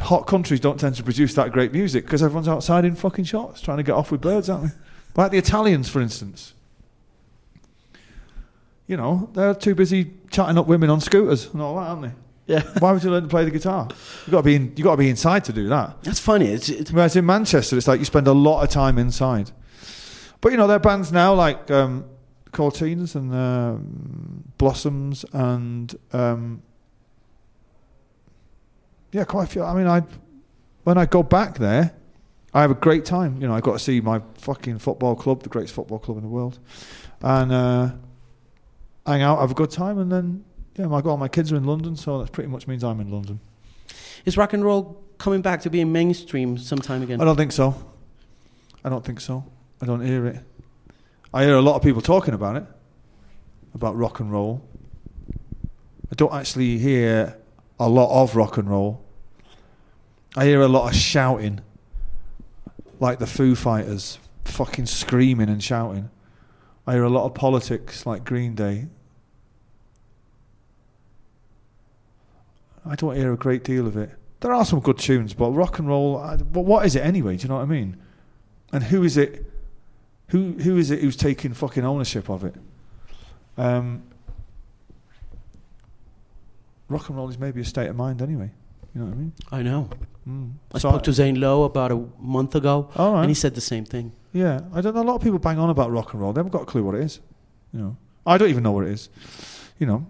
hot 0.00 0.26
countries 0.26 0.60
don't 0.60 0.78
tend 0.78 0.94
to 0.96 1.02
produce 1.02 1.34
that 1.34 1.52
great 1.52 1.72
music 1.72 2.04
because 2.04 2.22
everyone's 2.22 2.48
outside 2.48 2.84
in 2.84 2.94
fucking 2.94 3.24
shorts 3.24 3.60
trying 3.60 3.78
to 3.78 3.82
get 3.82 3.92
off 3.92 4.10
with 4.10 4.20
birds, 4.20 4.50
aren't 4.50 4.64
they? 4.64 4.78
Like 5.16 5.32
the 5.32 5.38
Italians, 5.38 5.88
for 5.88 6.00
instance. 6.00 6.54
You 8.86 8.96
know, 8.96 9.30
they're 9.32 9.54
too 9.54 9.74
busy 9.74 10.12
chatting 10.30 10.56
up 10.56 10.66
women 10.66 10.90
on 10.90 11.00
scooters 11.00 11.52
and 11.52 11.60
all 11.60 11.76
that, 11.76 11.88
aren't 11.88 12.02
they? 12.02 12.12
Yeah. 12.54 12.62
Why 12.78 12.92
would 12.92 13.02
you 13.02 13.10
learn 13.10 13.24
to 13.24 13.28
play 13.28 13.44
the 13.44 13.50
guitar? 13.50 13.88
You've 13.90 14.30
got 14.30 14.38
to 14.38 14.42
be 14.42 14.54
in, 14.54 14.72
you 14.76 14.84
got 14.84 14.92
to 14.92 14.96
be 14.96 15.10
inside 15.10 15.44
to 15.44 15.52
do 15.52 15.68
that. 15.68 16.02
That's 16.02 16.20
funny. 16.20 16.46
It's, 16.46 16.68
it's 16.68 16.90
Whereas 16.90 17.16
in 17.16 17.26
Manchester, 17.26 17.76
it's 17.76 17.88
like 17.88 17.98
you 17.98 18.06
spend 18.06 18.26
a 18.26 18.32
lot 18.32 18.62
of 18.62 18.70
time 18.70 18.98
inside. 18.98 19.50
But 20.40 20.52
you 20.52 20.58
know, 20.58 20.66
there 20.66 20.76
are 20.76 20.80
bands 20.80 21.12
now 21.12 21.34
like 21.34 21.70
um, 21.70 22.04
Courteeners 22.52 23.14
and 23.14 23.34
um, 23.34 24.44
Blossoms 24.58 25.24
and 25.32 25.94
um, 26.12 26.62
yeah, 29.12 29.24
quite 29.24 29.44
a 29.44 29.46
few. 29.46 29.62
I 29.62 29.74
mean, 29.74 29.86
I 29.86 30.02
when 30.84 30.98
I 30.98 31.06
go 31.06 31.22
back 31.22 31.58
there, 31.58 31.94
I 32.54 32.62
have 32.62 32.70
a 32.70 32.74
great 32.74 33.04
time. 33.04 33.40
You 33.40 33.48
know, 33.48 33.54
I 33.54 33.60
got 33.60 33.72
to 33.72 33.78
see 33.78 34.00
my 34.00 34.20
fucking 34.34 34.78
football 34.78 35.14
club, 35.14 35.42
the 35.42 35.48
greatest 35.48 35.74
football 35.74 35.98
club 35.98 36.16
in 36.18 36.22
the 36.22 36.28
world, 36.28 36.58
and 37.22 37.52
uh, 37.52 37.90
hang 39.06 39.22
out, 39.22 39.40
have 39.40 39.50
a 39.50 39.54
good 39.54 39.70
time, 39.70 39.98
and 39.98 40.10
then 40.10 40.44
yeah, 40.76 40.86
my 40.86 41.00
all 41.00 41.16
my 41.16 41.28
kids 41.28 41.52
are 41.52 41.56
in 41.56 41.64
London, 41.64 41.96
so 41.96 42.22
that 42.22 42.32
pretty 42.32 42.48
much 42.48 42.66
means 42.66 42.84
I'm 42.84 43.00
in 43.00 43.10
London. 43.10 43.40
is 44.24 44.36
rock 44.36 44.52
and 44.52 44.64
roll 44.64 45.02
coming 45.18 45.42
back 45.42 45.60
to 45.62 45.70
being 45.70 45.92
mainstream 45.92 46.56
sometime 46.56 47.02
again? 47.02 47.20
I 47.20 47.24
don't 47.24 47.36
think 47.36 47.52
so. 47.52 47.74
I 48.84 48.88
don't 48.88 49.04
think 49.04 49.20
so. 49.20 49.44
I 49.82 49.86
don't 49.86 50.00
hear 50.00 50.26
it. 50.26 50.40
I 51.32 51.44
hear 51.44 51.56
a 51.56 51.62
lot 51.62 51.76
of 51.76 51.82
people 51.82 52.00
talking 52.00 52.32
about 52.32 52.56
it, 52.56 52.64
about 53.74 53.96
rock 53.96 54.20
and 54.20 54.32
roll. 54.32 54.66
I 56.10 56.14
don't 56.14 56.32
actually 56.32 56.78
hear 56.78 57.36
a 57.78 57.88
lot 57.88 58.22
of 58.22 58.34
rock 58.34 58.56
and 58.56 58.68
roll. 58.68 59.04
I 60.36 60.46
hear 60.46 60.62
a 60.62 60.68
lot 60.68 60.90
of 60.90 60.96
shouting, 60.96 61.60
like 62.98 63.18
the 63.18 63.26
Foo 63.26 63.54
Fighters, 63.54 64.18
fucking 64.44 64.86
screaming 64.86 65.48
and 65.48 65.62
shouting. 65.62 66.10
I 66.86 66.94
hear 66.94 67.04
a 67.04 67.10
lot 67.10 67.26
of 67.26 67.34
politics, 67.34 68.06
like 68.06 68.24
Green 68.24 68.54
Day. 68.54 68.86
I 72.86 72.94
don't 72.94 73.16
hear 73.16 73.34
a 73.34 73.36
great 73.36 73.64
deal 73.64 73.86
of 73.86 73.98
it. 73.98 74.10
There 74.40 74.54
are 74.54 74.64
some 74.64 74.80
good 74.80 74.98
tunes, 74.98 75.34
but 75.34 75.50
rock 75.50 75.78
and 75.78 75.88
roll, 75.88 76.16
I, 76.16 76.36
what 76.36 76.86
is 76.86 76.96
it 76.96 77.04
anyway? 77.04 77.36
Do 77.36 77.42
you 77.42 77.48
know 77.48 77.56
what 77.56 77.62
I 77.62 77.66
mean? 77.66 77.98
And 78.72 78.84
who 78.84 79.02
is 79.02 79.18
it? 79.18 79.47
Who 80.28 80.52
who 80.52 80.76
is 80.76 80.90
it 80.90 81.00
who's 81.00 81.16
taking 81.16 81.54
fucking 81.54 81.84
ownership 81.84 82.28
of 82.28 82.44
it? 82.44 82.54
Um, 83.56 84.02
rock 86.88 87.08
and 87.08 87.16
roll 87.16 87.28
is 87.28 87.38
maybe 87.38 87.60
a 87.60 87.64
state 87.64 87.88
of 87.88 87.96
mind 87.96 88.22
anyway. 88.22 88.50
You 88.94 89.00
know 89.02 89.06
what 89.06 89.14
I 89.14 89.16
mean? 89.16 89.32
I 89.52 89.62
know. 89.62 89.88
Mm. 90.28 90.52
I 90.74 90.78
So 90.78 90.88
spoke 90.90 91.02
to 91.04 91.12
Zane 91.12 91.40
Lowe 91.40 91.64
about 91.64 91.92
a 91.92 92.04
month 92.18 92.54
ago, 92.54 92.90
All 92.96 93.12
right. 93.14 93.20
and 93.22 93.28
he 93.30 93.34
said 93.34 93.54
the 93.54 93.60
same 93.60 93.84
thing. 93.84 94.12
Yeah, 94.32 94.60
I 94.74 94.80
don't 94.80 94.94
know. 94.94 95.02
A 95.02 95.04
lot 95.04 95.16
of 95.16 95.22
people 95.22 95.38
bang 95.38 95.58
on 95.58 95.70
about 95.70 95.90
rock 95.90 96.12
and 96.12 96.20
roll. 96.22 96.32
They 96.32 96.38
haven't 96.40 96.52
got 96.52 96.62
a 96.62 96.66
clue 96.66 96.82
what 96.84 96.94
it 96.94 97.02
is. 97.02 97.20
You 97.72 97.80
know, 97.80 97.96
I 98.26 98.38
don't 98.38 98.48
even 98.50 98.62
know 98.62 98.72
what 98.72 98.84
it 98.86 98.90
is. 98.92 99.08
You 99.78 99.86
know, 99.86 100.06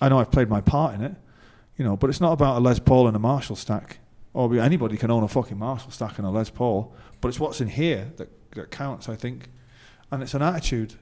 I 0.00 0.08
know 0.08 0.18
I've 0.18 0.30
played 0.30 0.48
my 0.48 0.60
part 0.60 0.94
in 0.94 1.02
it. 1.02 1.14
You 1.76 1.84
know, 1.84 1.96
but 1.96 2.10
it's 2.10 2.20
not 2.20 2.32
about 2.32 2.58
a 2.58 2.60
Les 2.60 2.78
Paul 2.78 3.06
and 3.06 3.16
a 3.16 3.18
Marshall 3.20 3.56
stack. 3.56 3.98
Or 4.34 4.54
anybody 4.58 4.96
can 4.96 5.10
own 5.10 5.22
a 5.24 5.28
fucking 5.28 5.58
Marshall 5.58 5.90
stack 5.90 6.18
and 6.18 6.26
a 6.26 6.30
Les 6.30 6.50
Paul, 6.50 6.92
but 7.20 7.28
it's 7.28 7.40
what's 7.40 7.60
in 7.60 7.68
here 7.68 8.12
that 8.16 8.28
that 8.54 8.70
counts. 8.70 9.08
I 9.08 9.16
think, 9.16 9.48
and 10.10 10.22
it's 10.22 10.34
an 10.34 10.42
attitude. 10.42 10.94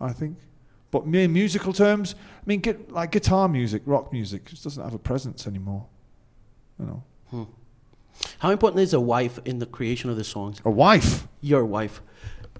I 0.00 0.12
think, 0.12 0.36
but 0.90 1.06
me 1.06 1.24
in 1.24 1.32
musical 1.32 1.72
terms, 1.72 2.14
I 2.14 2.42
mean, 2.46 2.60
get, 2.60 2.92
like 2.92 3.10
guitar 3.10 3.48
music, 3.48 3.82
rock 3.84 4.12
music, 4.12 4.44
just 4.46 4.62
doesn't 4.64 4.82
have 4.82 4.94
a 4.94 4.98
presence 4.98 5.46
anymore. 5.46 5.86
You 6.78 6.86
know, 6.86 7.02
hmm. 7.30 7.42
How 8.38 8.50
important 8.50 8.82
is 8.82 8.94
a 8.94 9.00
wife 9.00 9.38
in 9.44 9.58
the 9.58 9.66
creation 9.66 10.08
of 10.10 10.16
the 10.16 10.24
songs? 10.24 10.60
a 10.64 10.70
wife. 10.70 11.26
Your 11.40 11.64
wife. 11.64 12.00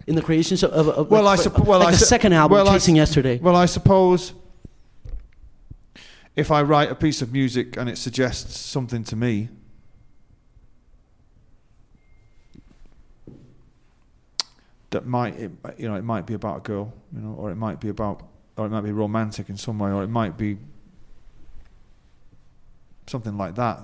In 0.07 0.15
the 0.15 0.23
creation 0.23 0.55
of, 0.65 0.89
of, 0.89 1.11
Well, 1.11 1.25
like, 1.25 1.39
I 1.39 1.43
for- 1.43 1.51
supp- 1.51 1.65
well, 1.67 1.79
like 1.81 1.89
I 1.89 1.91
the 1.93 1.97
su- 1.99 2.05
second 2.07 2.33
album, 2.33 2.55
well, 2.57 2.67
Chasing 2.73 2.97
s- 2.99 3.09
Yesterday. 3.09 3.39
Well, 3.39 3.57
I 3.57 3.67
suppose 3.67 4.33
if 6.37 6.51
I 6.51 6.63
write 6.63 6.91
a 6.91 6.95
piece 6.95 7.21
of 7.23 7.33
music 7.33 7.77
and 7.77 7.89
it 7.89 7.99
suggests 7.99 8.59
something 8.59 9.05
to 9.05 9.17
me, 9.17 9.49
that 14.91 15.07
might, 15.07 15.35
it, 15.39 15.51
you 15.77 15.89
know, 15.89 15.97
it 15.97 16.05
might 16.05 16.27
be 16.27 16.35
about 16.35 16.59
a 16.59 16.61
girl, 16.61 16.93
you 17.13 17.21
know, 17.21 17.35
or 17.35 17.51
it 17.51 17.57
might 17.57 17.81
be 17.81 17.89
about, 17.89 18.23
or 18.57 18.67
it 18.67 18.71
might 18.71 18.83
be 18.83 18.93
romantic 18.93 19.49
in 19.49 19.57
some 19.57 19.79
way, 19.79 19.91
or 19.91 20.03
it 20.03 20.09
might 20.09 20.37
be 20.37 20.57
something 23.07 23.37
like 23.37 23.55
that. 23.57 23.81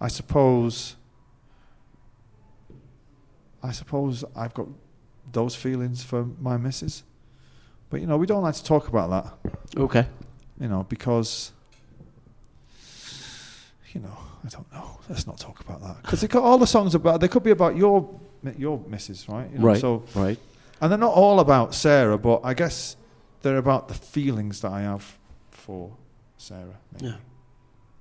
I 0.00 0.08
suppose. 0.08 0.96
I 3.62 3.72
suppose 3.72 4.24
I've 4.36 4.52
got 4.52 4.68
those 5.32 5.54
feelings 5.54 6.02
for 6.02 6.26
my 6.38 6.58
missus. 6.58 7.02
But 7.88 8.00
you 8.00 8.06
know, 8.06 8.16
we 8.16 8.26
don't 8.26 8.42
like 8.42 8.54
to 8.56 8.64
talk 8.64 8.88
about 8.88 9.08
that, 9.10 9.52
okay. 9.78 10.06
you 10.60 10.68
know, 10.68 10.84
because 10.88 11.52
you 13.94 14.00
know, 14.00 14.16
I 14.44 14.48
don't 14.48 14.70
know. 14.72 14.98
Let's 15.08 15.26
not 15.26 15.38
talk 15.38 15.60
about 15.60 15.80
that 15.82 16.02
because 16.02 16.24
all 16.34 16.58
the 16.58 16.66
songs 16.66 16.94
about 16.94 17.20
they 17.20 17.28
could 17.28 17.42
be 17.44 17.52
about 17.52 17.76
your 17.76 18.20
your 18.58 18.82
missus, 18.88 19.28
right? 19.28 19.50
You 19.52 19.58
know, 19.58 19.66
right. 19.66 19.80
So 19.80 20.02
right. 20.14 20.38
and 20.80 20.90
they're 20.90 20.98
not 20.98 21.14
all 21.14 21.40
about 21.40 21.74
Sarah, 21.74 22.18
but 22.18 22.40
I 22.44 22.54
guess 22.54 22.96
they're 23.42 23.56
about 23.56 23.88
the 23.88 23.94
feelings 23.94 24.60
that 24.62 24.72
I 24.72 24.82
have 24.82 25.18
for 25.50 25.92
Sarah. 26.36 26.78
maybe. 26.92 27.06
Yeah. 27.06 27.16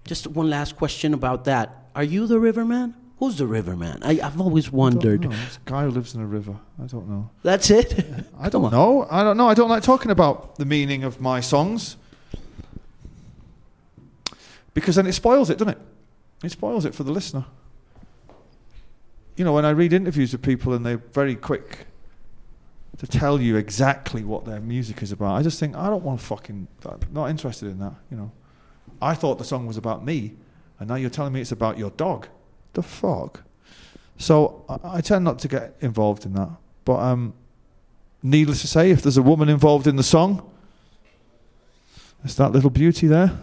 Just 0.05 0.27
one 0.27 0.49
last 0.49 0.75
question 0.75 1.13
about 1.13 1.45
that. 1.45 1.87
Are 1.95 2.03
you 2.03 2.27
the 2.27 2.39
Riverman? 2.39 2.95
Who's 3.19 3.37
the 3.37 3.47
Riverman? 3.47 3.99
I, 4.01 4.19
I've 4.21 4.41
always 4.41 4.67
I 4.67 4.71
don't 4.71 4.77
wondered. 4.79 5.21
know. 5.21 5.37
It's 5.45 5.57
a 5.57 5.69
guy 5.69 5.83
who 5.83 5.91
lives 5.91 6.13
in 6.13 6.21
a 6.21 6.25
river. 6.25 6.55
I 6.81 6.87
don't 6.87 7.07
know. 7.07 7.29
That's 7.41 7.69
it. 7.69 8.05
I 8.39 8.49
don't 8.49 8.65
on. 8.65 8.71
know. 8.71 9.07
I 9.09 9.23
don't 9.23 9.37
know. 9.37 9.47
I 9.47 9.53
don't 9.53 9.69
like 9.69 9.83
talking 9.83 10.11
about 10.11 10.57
the 10.57 10.65
meaning 10.65 11.05
of 11.05 11.21
my 11.21 11.39
songs 11.39 11.95
because 14.73 14.95
then 14.95 15.07
it 15.07 15.13
spoils 15.13 15.49
it, 15.49 15.57
doesn't 15.57 15.75
it? 15.75 15.81
It 16.43 16.51
spoils 16.51 16.85
it 16.85 16.93
for 16.93 17.03
the 17.03 17.11
listener. 17.11 17.45
You 19.35 19.45
know, 19.45 19.53
when 19.53 19.65
I 19.65 19.71
read 19.71 19.93
interviews 19.93 20.31
with 20.31 20.41
people 20.41 20.73
and 20.73 20.85
they're 20.85 20.97
very 20.97 21.35
quick 21.35 21.87
to 22.97 23.07
tell 23.07 23.41
you 23.41 23.55
exactly 23.55 24.23
what 24.23 24.45
their 24.45 24.59
music 24.59 25.01
is 25.01 25.11
about, 25.11 25.35
I 25.35 25.41
just 25.41 25.59
think 25.59 25.75
I 25.75 25.87
don't 25.87 26.03
want 26.03 26.19
to 26.19 26.25
fucking. 26.25 26.67
I'm 26.85 26.99
not 27.11 27.29
interested 27.29 27.69
in 27.69 27.79
that. 27.79 27.93
You 28.11 28.17
know, 28.17 28.31
I 29.01 29.15
thought 29.15 29.37
the 29.37 29.43
song 29.43 29.65
was 29.65 29.77
about 29.77 30.05
me, 30.05 30.35
and 30.79 30.89
now 30.89 30.95
you're 30.95 31.09
telling 31.09 31.33
me 31.33 31.41
it's 31.41 31.51
about 31.51 31.77
your 31.77 31.91
dog. 31.91 32.27
The 32.73 32.83
fuck. 32.83 33.43
So 34.17 34.65
I, 34.69 34.97
I 34.97 35.01
tend 35.01 35.25
not 35.25 35.39
to 35.39 35.47
get 35.47 35.75
involved 35.81 36.25
in 36.25 36.33
that. 36.33 36.49
But 36.85 36.99
um, 36.99 37.33
needless 38.21 38.61
to 38.61 38.67
say, 38.67 38.91
if 38.91 39.01
there's 39.01 39.17
a 39.17 39.21
woman 39.21 39.49
involved 39.49 39.87
in 39.87 39.95
the 39.95 40.03
song, 40.03 40.49
there's 42.21 42.35
that 42.35 42.51
little 42.51 42.69
beauty 42.69 43.07
there. 43.07 43.37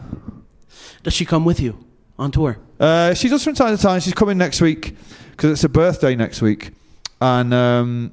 Does 1.02 1.14
she 1.14 1.24
come 1.24 1.44
with 1.44 1.60
you 1.60 1.82
on 2.18 2.30
tour? 2.30 2.58
Uh, 2.78 3.14
she 3.14 3.28
does 3.28 3.42
from 3.42 3.54
time 3.54 3.76
to 3.76 3.82
time. 3.82 4.00
She's 4.00 4.14
coming 4.14 4.36
next 4.38 4.60
week 4.60 4.96
because 5.30 5.52
it's 5.52 5.62
her 5.62 5.68
birthday 5.68 6.14
next 6.14 6.42
week, 6.42 6.72
and 7.20 7.54
um, 7.54 8.12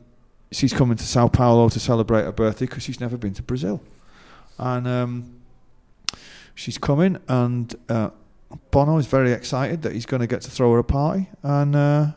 she's 0.52 0.74
coming 0.74 0.98
to 0.98 1.04
Sao 1.04 1.28
Paulo 1.28 1.70
to 1.70 1.80
celebrate 1.80 2.24
her 2.24 2.32
birthday 2.32 2.66
because 2.66 2.84
she's 2.84 3.00
never 3.00 3.18
been 3.18 3.34
to 3.34 3.44
Brazil, 3.44 3.82
and 4.58 4.88
um, 4.88 5.42
she's 6.56 6.78
coming. 6.78 7.18
And 7.28 7.76
uh, 7.90 8.12
Bono 8.72 8.98
is 8.98 9.08
very 9.08 9.34
excited 9.34 9.82
that 9.82 9.94
he's 9.94 10.06
going 10.06 10.22
to 10.22 10.28
get 10.28 10.42
to 10.44 10.52
throw 10.52 10.72
her 10.74 10.80
a 10.80 10.84
party, 10.84 11.28
and 11.44 11.76
uh, 11.76 12.08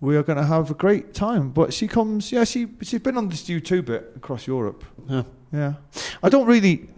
we 0.00 0.16
are 0.16 0.22
going 0.22 0.38
to 0.38 0.46
have 0.46 0.70
a 0.70 0.74
great 0.74 1.14
time. 1.14 1.50
But 1.50 1.74
she 1.74 1.88
comes, 1.88 2.30
yeah, 2.30 2.44
she 2.44 2.68
she's 2.82 3.00
been 3.00 3.16
on 3.16 3.28
this 3.28 3.48
U2 3.48 3.84
bit 3.84 4.12
across 4.14 4.46
Europe. 4.46 4.84
Yeah. 5.08 5.22
Yeah. 5.52 5.74
I 6.22 6.28
don't 6.28 6.46
really. 6.46 6.88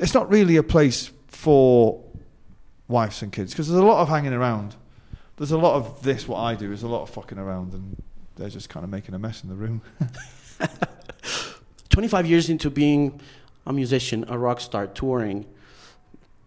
It's 0.00 0.14
not 0.14 0.30
really 0.30 0.56
a 0.56 0.62
place 0.62 1.10
for 1.28 2.02
wives 2.88 3.22
and 3.22 3.32
kids 3.32 3.52
because 3.52 3.68
there's 3.68 3.80
a 3.80 3.84
lot 3.84 4.02
of 4.02 4.08
hanging 4.08 4.32
around. 4.32 4.74
There's 5.36 5.52
a 5.52 5.58
lot 5.58 5.76
of 5.76 6.02
this, 6.02 6.26
what 6.26 6.38
I 6.38 6.54
do, 6.54 6.68
there's 6.68 6.82
a 6.82 6.88
lot 6.88 7.02
of 7.02 7.10
fucking 7.10 7.38
around, 7.38 7.72
and 7.72 8.02
they're 8.36 8.50
just 8.50 8.68
kind 8.68 8.84
of 8.84 8.90
making 8.90 9.14
a 9.14 9.18
mess 9.18 9.42
in 9.42 9.48
the 9.48 9.54
room. 9.54 9.80
25 11.90 12.26
years 12.26 12.50
into 12.50 12.70
being 12.70 13.20
a 13.66 13.72
musician, 13.72 14.24
a 14.28 14.36
rock 14.36 14.60
star, 14.60 14.86
touring, 14.86 15.46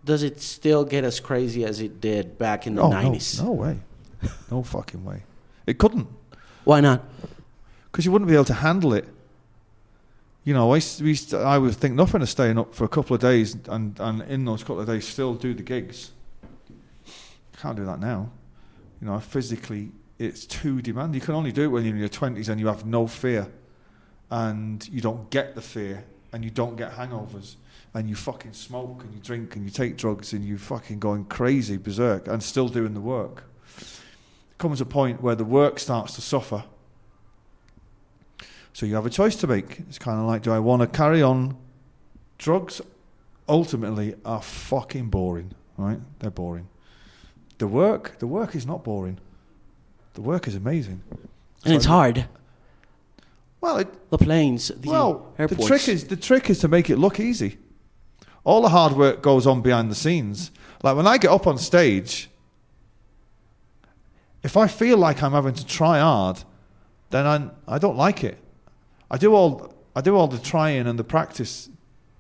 does 0.05 0.21
it 0.21 0.41
still 0.41 0.83
get 0.83 1.03
as 1.03 1.19
crazy 1.19 1.63
as 1.63 1.79
it 1.79 2.01
did 2.01 2.37
back 2.37 2.67
in 2.67 2.75
the 2.75 2.81
oh, 2.81 2.89
90s? 2.89 3.39
No, 3.39 3.45
no 3.45 3.51
way. 3.51 3.79
No 4.51 4.63
fucking 4.63 5.03
way. 5.03 5.23
It 5.65 5.77
couldn't 5.77 6.07
Why 6.63 6.81
not? 6.81 7.03
because 7.91 8.05
you 8.05 8.11
wouldn't 8.11 8.27
be 8.27 8.33
able 8.33 8.45
to 8.45 8.55
handle 8.55 8.93
it. 8.93 9.07
You 10.45 10.53
know, 10.53 10.73
I, 10.73 10.81
we 10.99 11.17
I 11.35 11.57
would 11.57 11.75
think 11.75 11.95
nothing 11.95 12.21
of 12.21 12.29
staying 12.29 12.59
up 12.59 12.75
for 12.75 12.83
a 12.83 12.89
couple 12.89 13.15
of 13.15 13.21
days 13.21 13.55
and, 13.69 13.97
and 13.99 14.21
in 14.23 14.43
those 14.43 14.61
couple 14.61 14.81
of 14.81 14.87
days 14.87 15.07
still 15.07 15.35
do 15.35 15.53
the 15.53 15.63
gigs. 15.63 16.11
Can't 17.57 17.77
do 17.77 17.85
that 17.85 17.99
now. 17.99 18.29
You 18.99 19.07
know, 19.07 19.19
physically, 19.19 19.91
it's 20.19 20.45
too 20.45 20.81
demanding. 20.81 21.15
You 21.15 21.25
can 21.25 21.35
only 21.35 21.53
do 21.53 21.63
it 21.63 21.67
when 21.67 21.85
you're 21.85 21.93
in 21.93 21.99
your 21.99 22.09
20s 22.09 22.49
and 22.49 22.59
you 22.59 22.67
have 22.67 22.85
no 22.85 23.07
fear 23.07 23.47
and 24.29 24.85
you 24.89 24.99
don't 24.99 25.29
get 25.29 25.55
the 25.55 25.61
fear 25.61 26.03
and 26.33 26.43
you 26.43 26.49
don't 26.49 26.75
get 26.75 26.91
hangovers 26.91 27.55
and 27.93 28.09
you 28.09 28.15
fucking 28.15 28.53
smoke 28.53 29.03
and 29.03 29.13
you 29.13 29.21
drink 29.21 29.55
and 29.55 29.63
you 29.63 29.71
take 29.71 29.95
drugs 29.95 30.33
and 30.33 30.43
you 30.43 30.57
fucking 30.57 30.99
going 30.99 31.23
crazy 31.25 31.77
berserk 31.77 32.27
and 32.27 32.43
still 32.43 32.67
doing 32.67 32.93
the 32.93 33.01
work. 33.01 33.43
Comes 34.57 34.81
a 34.81 34.85
point 34.85 35.21
where 35.21 35.35
the 35.35 35.45
work 35.45 35.79
starts 35.79 36.15
to 36.15 36.21
suffer 36.21 36.65
so 38.73 38.85
you 38.85 38.95
have 38.95 39.05
a 39.05 39.09
choice 39.09 39.35
to 39.37 39.47
make. 39.47 39.79
It's 39.87 39.99
kind 39.99 40.19
of 40.19 40.25
like, 40.25 40.41
do 40.41 40.51
I 40.51 40.59
want 40.59 40.81
to 40.81 40.87
carry 40.87 41.21
on? 41.21 41.55
Drugs 42.37 42.81
ultimately 43.47 44.15
are 44.25 44.41
fucking 44.41 45.09
boring, 45.09 45.53
right? 45.77 45.99
They're 46.19 46.31
boring. 46.31 46.67
The 47.59 47.67
work, 47.67 48.19
the 48.19 48.27
work 48.27 48.55
is 48.55 48.65
not 48.65 48.83
boring. 48.83 49.19
The 50.15 50.21
work 50.21 50.47
is 50.47 50.55
amazing. 50.55 51.01
And 51.63 51.73
it's 51.73 51.85
hard. 51.85 52.25
Well, 53.61 53.77
it, 53.77 54.09
The 54.09 54.17
planes, 54.17 54.67
the 54.67 54.89
well, 54.89 55.33
airports. 55.39 55.61
the 55.61 55.67
trick 55.67 55.87
is 55.87 56.07
the 56.07 56.17
trick 56.17 56.49
is 56.49 56.59
to 56.59 56.67
make 56.67 56.89
it 56.89 56.97
look 56.97 57.19
easy. 57.19 57.57
All 58.43 58.61
the 58.61 58.69
hard 58.69 58.93
work 58.93 59.21
goes 59.21 59.47
on 59.47 59.61
behind 59.61 59.89
the 59.89 59.95
scenes. 59.95 60.51
Like 60.83 60.97
when 60.97 61.07
I 61.07 61.17
get 61.17 61.31
up 61.31 61.47
on 61.47 61.57
stage, 61.57 62.29
if 64.43 64.57
I 64.57 64.67
feel 64.67 64.97
like 64.97 65.23
I'm 65.23 65.31
having 65.31 65.53
to 65.53 65.65
try 65.65 65.99
hard, 65.99 66.43
then 67.09 67.25
I 67.25 67.75
I 67.75 67.77
don't 67.77 67.95
like 67.95 68.23
it. 68.23 68.37
I 69.13 69.17
do 69.17 69.35
all 69.35 69.71
I 69.95 70.01
do 70.01 70.15
all 70.15 70.27
the 70.27 70.39
trying 70.39 70.87
and 70.87 70.97
the 70.97 71.03
practice 71.03 71.69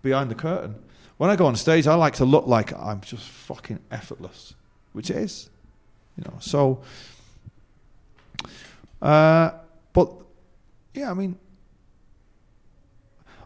behind 0.03 0.29
the 0.29 0.35
curtain. 0.35 0.75
When 1.17 1.31
I 1.31 1.35
go 1.35 1.47
on 1.47 1.55
stage, 1.55 1.87
I 1.87 1.95
like 1.95 2.13
to 2.15 2.25
look 2.25 2.45
like 2.45 2.71
I'm 2.71 3.01
just 3.01 3.27
fucking 3.27 3.79
effortless, 3.89 4.53
which 4.91 5.09
it 5.09 5.17
is, 5.17 5.49
you 6.15 6.23
know. 6.23 6.37
So, 6.39 6.83
uh, 9.01 9.53
but 9.91 10.11
yeah, 10.93 11.09
I 11.09 11.15
mean, 11.15 11.39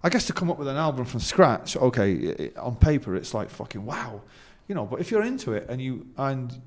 I 0.03 0.09
guess 0.09 0.27
to 0.27 0.33
come 0.33 0.51
up 0.51 0.59
with 0.59 0.67
an 0.67 0.75
album 0.75 1.05
from 1.05 1.21
scratch, 1.21 1.77
okay, 1.77 2.51
i 2.57 2.59
i 2.59 2.59
on 2.59 2.75
paper 2.75 3.15
it's 3.15 3.33
like 3.33 3.49
fucking 3.49 3.85
wow, 3.85 4.23
you 4.67 4.75
know. 4.75 4.85
But 4.85 4.99
if 4.99 5.09
you're 5.09 5.23
into 5.23 5.53
it 5.53 5.69
and 5.69 5.81
you 5.81 6.05
and 6.17 6.61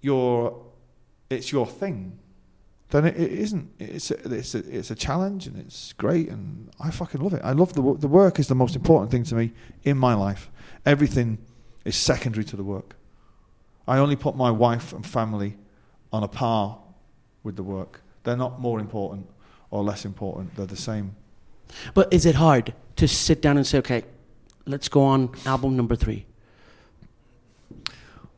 you're, 0.00 0.60
it's 1.30 1.52
your 1.52 1.68
thing, 1.68 2.18
then 2.90 3.04
it, 3.04 3.16
it 3.16 3.32
isn't. 3.32 3.70
It's 3.78 4.10
a, 4.10 4.32
it's 4.34 4.54
a, 4.54 4.58
it's 4.58 4.90
a 4.90 4.94
challenge 4.94 5.46
and 5.46 5.58
it's 5.58 5.92
great 5.94 6.28
and 6.28 6.70
I 6.80 6.90
fucking 6.90 7.20
love 7.20 7.34
it. 7.34 7.42
I 7.44 7.52
love 7.52 7.74
the 7.74 7.82
wo- 7.82 7.96
the 7.96 8.08
work 8.08 8.38
is 8.38 8.48
the 8.48 8.54
most 8.54 8.74
important 8.76 9.10
thing 9.10 9.24
to 9.24 9.34
me 9.34 9.52
in 9.84 9.98
my 9.98 10.14
life. 10.14 10.50
Everything 10.86 11.38
is 11.84 11.96
secondary 11.96 12.44
to 12.44 12.56
the 12.56 12.64
work. 12.64 12.96
I 13.86 13.98
only 13.98 14.16
put 14.16 14.36
my 14.36 14.50
wife 14.50 14.92
and 14.92 15.06
family 15.06 15.56
on 16.12 16.22
a 16.22 16.28
par 16.28 16.78
with 17.42 17.56
the 17.56 17.62
work. 17.62 18.02
They're 18.24 18.36
not 18.36 18.60
more 18.60 18.80
important 18.80 19.26
or 19.70 19.82
less 19.82 20.04
important. 20.04 20.54
They're 20.56 20.66
the 20.66 20.76
same 20.76 21.14
But 21.94 22.12
is 22.12 22.24
it 22.26 22.34
hard 22.36 22.74
to 22.96 23.06
sit 23.06 23.42
down 23.42 23.56
and 23.56 23.66
say, 23.66 23.78
okay, 23.78 24.02
let's 24.66 24.88
go 24.88 25.02
on 25.02 25.30
album 25.46 25.76
number 25.76 25.96
three? 25.96 26.26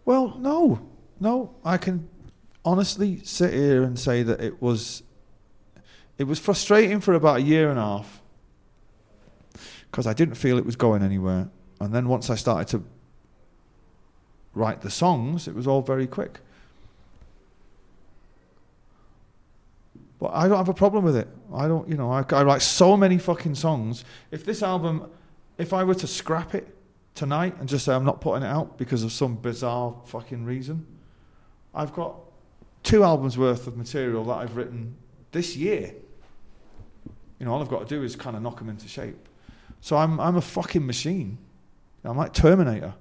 Well, 0.05 0.37
no, 0.39 0.81
no. 1.21 1.55
I 1.65 1.77
can 1.77 2.09
honestly 2.65 3.21
sit 3.25 3.53
here 3.53 3.83
and 3.83 3.99
say 3.99 4.23
that 4.23 4.41
it 4.41 4.61
was 4.61 5.03
it 6.19 6.25
was 6.25 6.39
frustrating 6.39 7.01
for 7.01 7.15
about 7.15 7.39
a 7.39 7.43
year 7.43 7.71
and 7.71 7.79
a 7.79 7.83
half 7.83 8.21
because 9.91 10.07
I 10.07 10.13
didn't 10.13 10.35
feel 10.35 10.59
it 10.59 10.67
was 10.67 10.77
going 10.77 11.03
anywhere. 11.03 11.49
And 11.81 11.95
then 11.95 12.09
once 12.09 12.31
I 12.31 12.35
started 12.35 12.69
to 12.69 12.85
write 14.55 14.83
the 14.83 14.91
songs, 14.91 15.49
it 15.49 15.55
was 15.55 15.67
all 15.67 15.83
very 15.83 16.07
quick. 16.07 16.41
But 20.19 20.33
I 20.35 20.47
don't 20.47 20.59
have 20.59 20.69
a 20.69 20.75
problem 20.75 21.05
with 21.05 21.17
it. 21.17 21.29
I 21.53 21.67
don't, 21.67 21.89
you 21.89 21.97
know, 21.97 22.13
I, 22.13 22.23
I 22.31 22.43
write 22.43 22.61
so 22.61 22.97
many 22.97 23.17
fucking 23.17 23.55
songs. 23.55 24.05
If 24.31 24.45
this 24.45 24.63
album, 24.63 25.11
if 25.57 25.73
I 25.73 25.83
were 25.83 25.95
to 25.95 26.07
scrap 26.07 26.55
it 26.55 26.77
tonight 27.15 27.57
and 27.59 27.69
just 27.69 27.87
say 27.87 27.95
I'm 27.95 28.05
not 28.05 28.21
putting 28.21 28.43
it 28.43 28.49
out 28.49 28.77
because 28.77 29.03
of 29.03 29.13
some 29.13 29.37
bizarre 29.37 29.95
fucking 30.05 30.45
reason, 30.45 30.87
I've 31.75 31.95
got 31.95 32.17
two 32.83 33.05
albums 33.05 33.37
worth 33.37 33.67
of 33.67 33.77
material 33.77 34.25
that 34.25 34.35
I've 34.35 34.57
written 34.57 34.97
this 35.33 35.57
year. 35.57 35.95
You 37.39 37.47
know, 37.47 37.53
all 37.53 37.63
I've 37.63 37.69
got 37.69 37.89
to 37.89 37.95
do 37.95 38.03
is 38.03 38.17
kind 38.17 38.37
of 38.37 38.43
knock 38.43 38.59
them 38.59 38.69
into 38.69 38.89
shape. 38.89 39.17
So 39.81 39.97
I'm 39.97 40.21
I'm 40.21 40.37
a 40.37 40.43
fucking 40.43 40.87
machine. 40.87 41.39
I'm 42.05 42.17
like 42.17 42.33
Terminator. 42.33 42.95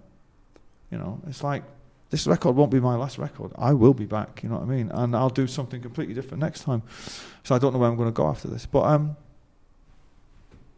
You 0.92 0.98
know, 0.98 1.22
it's 1.28 1.44
like 1.44 1.64
this 2.10 2.26
record 2.26 2.56
won't 2.56 2.72
be 2.72 2.80
my 2.80 2.96
last 2.96 3.18
record. 3.18 3.52
I 3.58 3.74
will 3.74 3.94
be 3.94 4.06
back. 4.06 4.42
You 4.44 4.50
know 4.50 4.56
what 4.56 4.64
I 4.64 4.68
mean? 4.68 4.90
And 4.92 5.16
I'll 5.16 5.30
do 5.30 5.46
something 5.46 5.82
completely 5.82 6.14
different 6.14 6.42
next 6.42 6.64
time. 6.64 6.82
So 7.44 7.54
I 7.54 7.60
don't 7.60 7.74
know 7.74 7.80
where 7.80 7.90
I'm 7.90 7.98
going 7.98 8.10
to 8.10 8.14
go 8.14 8.28
after 8.28 8.48
this, 8.48 8.66
but 8.66 8.82
um, 8.82 9.16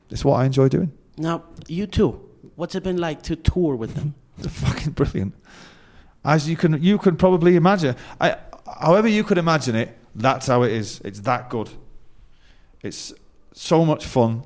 it's 0.10 0.26
what 0.26 0.36
I 0.36 0.46
enjoy 0.46 0.68
doing. 0.68 0.92
Now, 1.18 1.44
U2. 1.66 2.20
What's 2.56 2.76
it 2.76 2.84
been 2.84 2.98
like 2.98 3.22
to 3.24 3.36
tour 3.36 3.76
with 3.76 3.96
them? 3.96 4.16
It's 4.40 4.48
fucking 4.48 4.94
brilliant. 4.94 5.36
As 6.26 6.50
you 6.50 6.56
can 6.56 6.82
you 6.82 6.98
can 6.98 7.16
probably 7.16 7.56
imagine. 7.56 7.96
I, 8.20 8.38
however 8.80 9.08
you 9.08 9.24
could 9.24 9.38
imagine 9.38 9.76
it, 9.76 9.98
that's 10.16 10.48
how 10.48 10.64
it 10.64 10.72
is. 10.72 11.02
It's 11.04 11.22
that 11.22 11.50
good. 11.50 11.70
It's 12.82 13.14
so 13.54 13.86
much 13.86 14.06
fun 14.06 14.44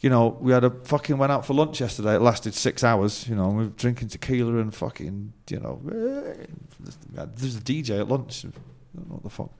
you 0.00 0.10
know, 0.10 0.36
we 0.40 0.52
had 0.52 0.62
a 0.62 0.70
fucking 0.70 1.18
went 1.18 1.32
out 1.32 1.44
for 1.44 1.54
lunch 1.54 1.80
yesterday. 1.80 2.14
It 2.14 2.22
lasted 2.22 2.54
six 2.54 2.84
hours. 2.84 3.28
You 3.28 3.34
know, 3.34 3.48
we 3.48 3.64
were 3.64 3.70
drinking 3.70 4.08
tequila 4.08 4.58
and 4.58 4.72
fucking, 4.72 5.32
you 5.50 5.60
know, 5.60 5.80
there's 5.82 7.56
a 7.56 7.60
DJ 7.60 8.00
at 8.00 8.08
lunch. 8.08 8.46
What 8.92 9.22
the 9.24 9.30
fuck? 9.30 9.50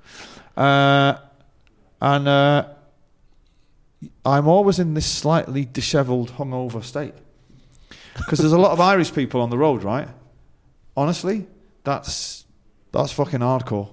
Uh, 0.56 1.18
and 2.00 2.28
uh, 2.28 2.68
I'm 4.24 4.46
always 4.46 4.78
in 4.78 4.94
this 4.94 5.06
slightly 5.06 5.64
dishevelled, 5.64 6.32
hungover 6.32 6.84
state 6.84 7.14
because 8.16 8.38
there's 8.38 8.52
a 8.52 8.58
lot 8.58 8.72
of 8.72 8.80
Irish 8.80 9.12
people 9.12 9.40
on 9.40 9.50
the 9.50 9.58
road, 9.58 9.82
right? 9.82 10.08
Honestly, 10.96 11.46
that's 11.82 12.44
that's 12.92 13.12
fucking 13.12 13.40
hardcore. 13.40 13.90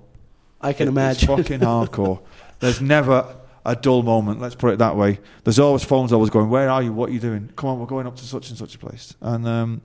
I 0.62 0.73
can 0.73 0.88
it, 0.88 0.91
imagine. 0.91 1.27
Fucking 1.27 1.60
hardcore. 1.62 2.21
There's 2.60 2.81
never 2.81 3.36
a 3.65 3.75
dull 3.75 4.03
moment. 4.03 4.39
Let's 4.39 4.55
put 4.55 4.73
it 4.73 4.79
that 4.79 4.95
way. 4.95 5.19
There's 5.43 5.60
always 5.60 5.84
phones 5.84 6.13
always 6.13 6.29
going. 6.29 6.49
Where 6.49 6.69
are 6.69 6.84
you? 6.84 6.93
What 6.93 7.10
are 7.10 7.13
you 7.13 7.19
doing? 7.19 7.51
Come 7.55 7.69
on, 7.69 7.79
we're 7.79 7.86
going 7.88 8.08
up 8.08 8.15
to 8.17 8.23
such 8.23 8.49
and 8.49 8.58
such 8.58 8.75
a 8.75 8.77
place. 8.77 9.15
And 9.21 9.47
um, 9.47 9.81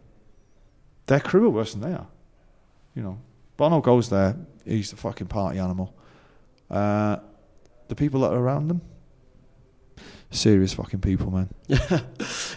their 1.07 1.21
crew 1.21 1.47
are 1.47 1.51
worse 1.51 1.73
than 1.73 1.81
they 1.81 1.97
are. 1.97 2.07
You 2.95 3.03
know, 3.03 3.19
Bono 3.57 3.81
goes 3.81 4.11
there. 4.11 4.37
He's 4.65 4.91
the 4.91 4.97
fucking 4.97 5.29
party 5.29 5.59
animal. 5.59 5.95
Uh, 6.71 7.17
the 7.89 7.95
people 7.95 8.21
that 8.21 8.33
are 8.33 8.39
around 8.39 8.69
them, 8.69 8.83
serious 10.31 10.73
fucking 10.75 11.01
people, 11.01 11.31
man. 11.31 11.49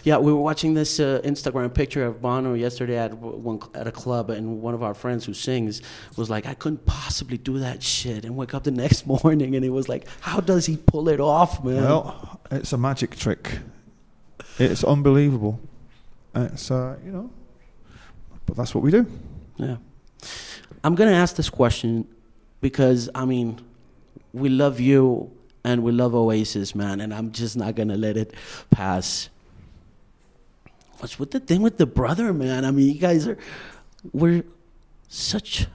yeah, 0.04 0.18
we 0.18 0.32
were 0.32 0.40
watching 0.40 0.74
this 0.74 1.00
uh, 1.00 1.20
Instagram 1.24 1.72
picture 1.72 2.04
of 2.04 2.20
Bono 2.20 2.52
yesterday 2.52 2.98
at 2.98 3.14
one 3.14 3.58
at 3.74 3.86
a 3.86 3.92
club, 3.92 4.28
and 4.28 4.60
one 4.60 4.74
of 4.74 4.82
our 4.82 4.92
friends 4.92 5.24
who 5.24 5.32
sings 5.32 5.80
was 6.16 6.28
like, 6.28 6.46
"I 6.46 6.52
couldn't 6.52 6.84
possibly 6.84 7.38
do 7.38 7.58
that 7.60 7.82
shit," 7.82 8.24
and 8.24 8.36
wake 8.36 8.52
up 8.52 8.64
the 8.64 8.70
next 8.84 9.06
morning, 9.06 9.56
and 9.56 9.64
it 9.64 9.70
was 9.70 9.88
like, 9.88 10.06
"How 10.20 10.40
does 10.40 10.66
he 10.66 10.76
pull 10.76 11.08
it 11.08 11.20
off, 11.20 11.64
man?" 11.64 11.82
Well, 11.82 12.40
it's 12.50 12.72
a 12.74 12.78
magic 12.78 13.16
trick. 13.16 13.58
It's 14.58 14.84
unbelievable. 14.84 15.58
It's 16.34 16.70
uh, 16.70 16.96
you 17.04 17.10
know, 17.10 17.30
but 18.44 18.56
that's 18.56 18.74
what 18.74 18.84
we 18.84 18.90
do. 18.90 19.06
Yeah, 19.56 19.76
I'm 20.84 20.94
gonna 20.94 21.12
ask 21.12 21.34
this 21.34 21.48
question 21.48 22.06
because 22.60 23.08
I 23.14 23.24
mean, 23.24 23.58
we 24.34 24.50
love 24.50 24.80
you 24.80 25.32
and 25.64 25.82
we 25.82 25.92
love 25.92 26.14
Oasis, 26.14 26.74
man, 26.74 27.00
and 27.00 27.14
I'm 27.14 27.32
just 27.32 27.56
not 27.56 27.74
gonna 27.74 27.96
let 27.96 28.18
it 28.18 28.34
pass. 28.70 29.30
What's 30.98 31.18
with 31.18 31.30
the 31.32 31.40
thing 31.40 31.62
with 31.62 31.78
the 31.78 31.86
brother, 31.86 32.32
man? 32.32 32.64
I 32.64 32.70
mean, 32.70 32.88
you 32.88 33.00
guys 33.00 33.26
are 33.26 33.38
we're 34.12 34.44
such 35.08 35.66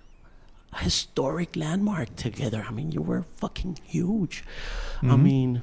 a 0.74 0.80
historic 0.80 1.56
landmark 1.56 2.16
together. 2.16 2.66
I 2.68 2.72
mean, 2.72 2.92
you 2.92 3.02
were 3.02 3.24
fucking 3.38 3.80
huge. 3.84 4.44
Mm-hmm. 4.98 5.12
I 5.12 5.16
mean, 5.16 5.62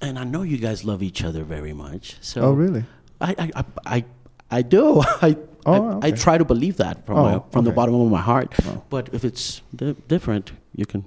and 0.00 0.18
I 0.18 0.24
know 0.24 0.42
you 0.42 0.58
guys 0.58 0.84
love 0.84 1.02
each 1.02 1.24
other 1.24 1.42
very 1.44 1.72
much. 1.72 2.16
So 2.20 2.42
Oh 2.42 2.52
really? 2.52 2.84
I 3.20 3.34
I 3.38 3.50
I 3.54 3.64
I, 3.86 4.04
I 4.50 4.62
do. 4.62 5.00
I 5.22 5.36
oh, 5.66 5.72
I, 5.72 5.78
okay. 5.78 6.08
I, 6.08 6.10
try 6.12 6.38
to 6.38 6.44
believe 6.44 6.76
that 6.76 7.04
from 7.06 7.18
oh, 7.18 7.22
my, 7.24 7.32
from 7.50 7.60
okay. 7.60 7.70
the 7.70 7.72
bottom 7.72 7.94
of 7.94 8.10
my 8.10 8.20
heart. 8.20 8.54
Oh. 8.64 8.82
But 8.88 9.10
if 9.12 9.24
it's 9.24 9.62
di- 9.74 9.96
different, 10.08 10.52
you 10.74 10.86
can 10.86 11.04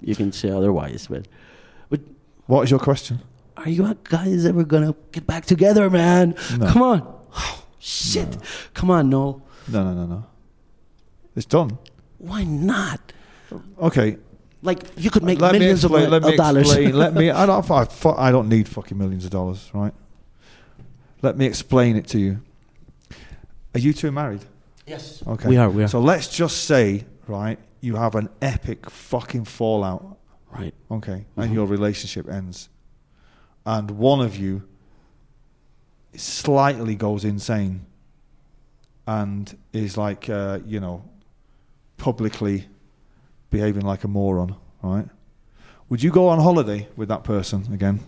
you 0.00 0.14
can 0.14 0.32
say 0.32 0.50
otherwise. 0.50 1.06
But 1.08 1.26
but 1.88 2.00
what 2.46 2.64
is 2.64 2.70
your 2.70 2.80
question? 2.80 3.20
Are 3.60 3.68
you 3.68 3.94
guys 4.04 4.46
ever 4.46 4.64
gonna 4.64 4.94
get 5.12 5.26
back 5.26 5.44
together, 5.44 5.90
man? 5.90 6.34
No. 6.58 6.66
Come 6.68 6.82
on. 6.82 7.20
Oh, 7.36 7.64
shit. 7.78 8.30
No. 8.30 8.38
Come 8.72 8.90
on, 8.90 9.10
Noel. 9.10 9.42
No, 9.68 9.84
no, 9.84 9.92
no, 9.92 10.06
no. 10.06 10.26
It's 11.36 11.46
done. 11.46 11.78
Why 12.18 12.44
not? 12.44 13.12
Okay. 13.78 14.16
Like 14.62 14.82
you 14.96 15.10
could 15.10 15.24
make 15.24 15.40
let 15.40 15.52
millions 15.52 15.84
explain, 15.84 16.04
of, 16.04 16.10
let 16.10 16.24
of 16.24 16.36
dollars. 16.36 16.76
let 16.76 17.14
me. 17.14 17.30
I 17.30 17.46
don't. 17.46 17.70
I, 17.70 17.86
I 18.16 18.30
don't 18.30 18.48
need 18.48 18.68
fucking 18.68 18.96
millions 18.96 19.24
of 19.24 19.30
dollars, 19.30 19.70
right? 19.74 19.94
Let 21.22 21.36
me 21.36 21.46
explain 21.46 21.96
it 21.96 22.06
to 22.08 22.18
you. 22.18 22.40
Are 23.74 23.78
you 23.78 23.92
two 23.92 24.10
married? 24.10 24.44
Yes. 24.86 25.22
Okay. 25.26 25.48
We 25.48 25.56
are. 25.58 25.70
We 25.70 25.84
are. 25.84 25.88
So 25.88 26.00
let's 26.00 26.28
just 26.28 26.64
say, 26.64 27.04
right, 27.26 27.58
you 27.80 27.96
have 27.96 28.14
an 28.14 28.30
epic 28.40 28.88
fucking 28.88 29.44
fallout. 29.44 30.18
Right. 30.50 30.74
Okay. 30.90 31.12
Mm-hmm. 31.12 31.40
And 31.40 31.54
your 31.54 31.66
relationship 31.66 32.28
ends. 32.28 32.68
And 33.64 33.90
one 33.92 34.20
of 34.20 34.36
you 34.36 34.62
slightly 36.14 36.94
goes 36.94 37.24
insane 37.24 37.86
and 39.06 39.56
is 39.72 39.96
like, 39.96 40.28
uh, 40.28 40.60
you 40.64 40.80
know, 40.80 41.04
publicly 41.96 42.66
behaving 43.50 43.84
like 43.84 44.04
a 44.04 44.08
moron, 44.08 44.56
right? 44.82 45.08
Would 45.88 46.02
you 46.02 46.10
go 46.10 46.28
on 46.28 46.38
holiday 46.38 46.88
with 46.96 47.08
that 47.08 47.24
person 47.24 47.72
again? 47.72 48.00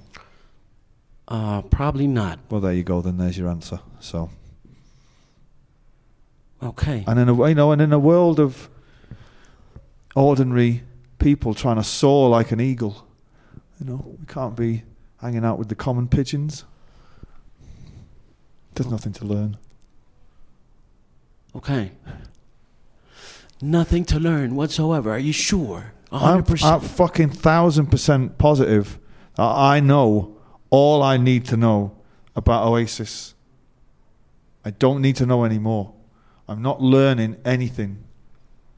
Uh, 1.26 1.62
probably 1.62 2.06
not. 2.06 2.38
Well, 2.48 2.60
there 2.60 2.72
you 2.72 2.84
go. 2.84 3.00
Then 3.00 3.18
there's 3.18 3.36
your 3.36 3.48
answer. 3.48 3.80
So. 4.00 4.30
Okay. 6.62 7.04
And 7.06 7.18
in 7.18 7.28
a 7.28 7.48
you 7.48 7.54
know, 7.54 7.72
and 7.72 7.82
in 7.82 7.92
a 7.92 7.98
world 7.98 8.38
of 8.38 8.68
ordinary 10.14 10.82
people 11.18 11.54
trying 11.54 11.76
to 11.76 11.84
soar 11.84 12.28
like 12.28 12.52
an 12.52 12.60
eagle. 12.60 13.06
You 13.80 13.86
know, 13.86 14.16
we 14.20 14.26
can't 14.26 14.54
be 14.56 14.84
hanging 15.22 15.44
out 15.44 15.58
with 15.58 15.68
the 15.68 15.74
common 15.74 16.08
pigeons. 16.08 16.64
There's 18.74 18.90
nothing 18.90 19.12
to 19.14 19.24
learn. 19.24 19.56
Okay. 21.56 21.92
Nothing 23.62 24.04
to 24.06 24.18
learn 24.18 24.54
whatsoever. 24.54 25.10
Are 25.12 25.18
you 25.18 25.32
sure? 25.32 25.92
100%. 26.10 26.62
I'm, 26.64 26.74
I'm 26.74 26.80
fucking 26.80 27.30
thousand 27.30 27.86
percent 27.86 28.36
positive 28.36 28.98
I 29.38 29.80
know 29.80 30.36
all 30.68 31.02
I 31.02 31.16
need 31.16 31.46
to 31.46 31.56
know 31.56 31.96
about 32.36 32.66
Oasis. 32.66 33.34
I 34.62 34.70
don't 34.70 35.00
need 35.00 35.16
to 35.16 35.26
know 35.26 35.44
any 35.44 35.58
more. 35.58 35.94
I'm 36.46 36.60
not 36.60 36.82
learning 36.82 37.38
anything 37.44 38.04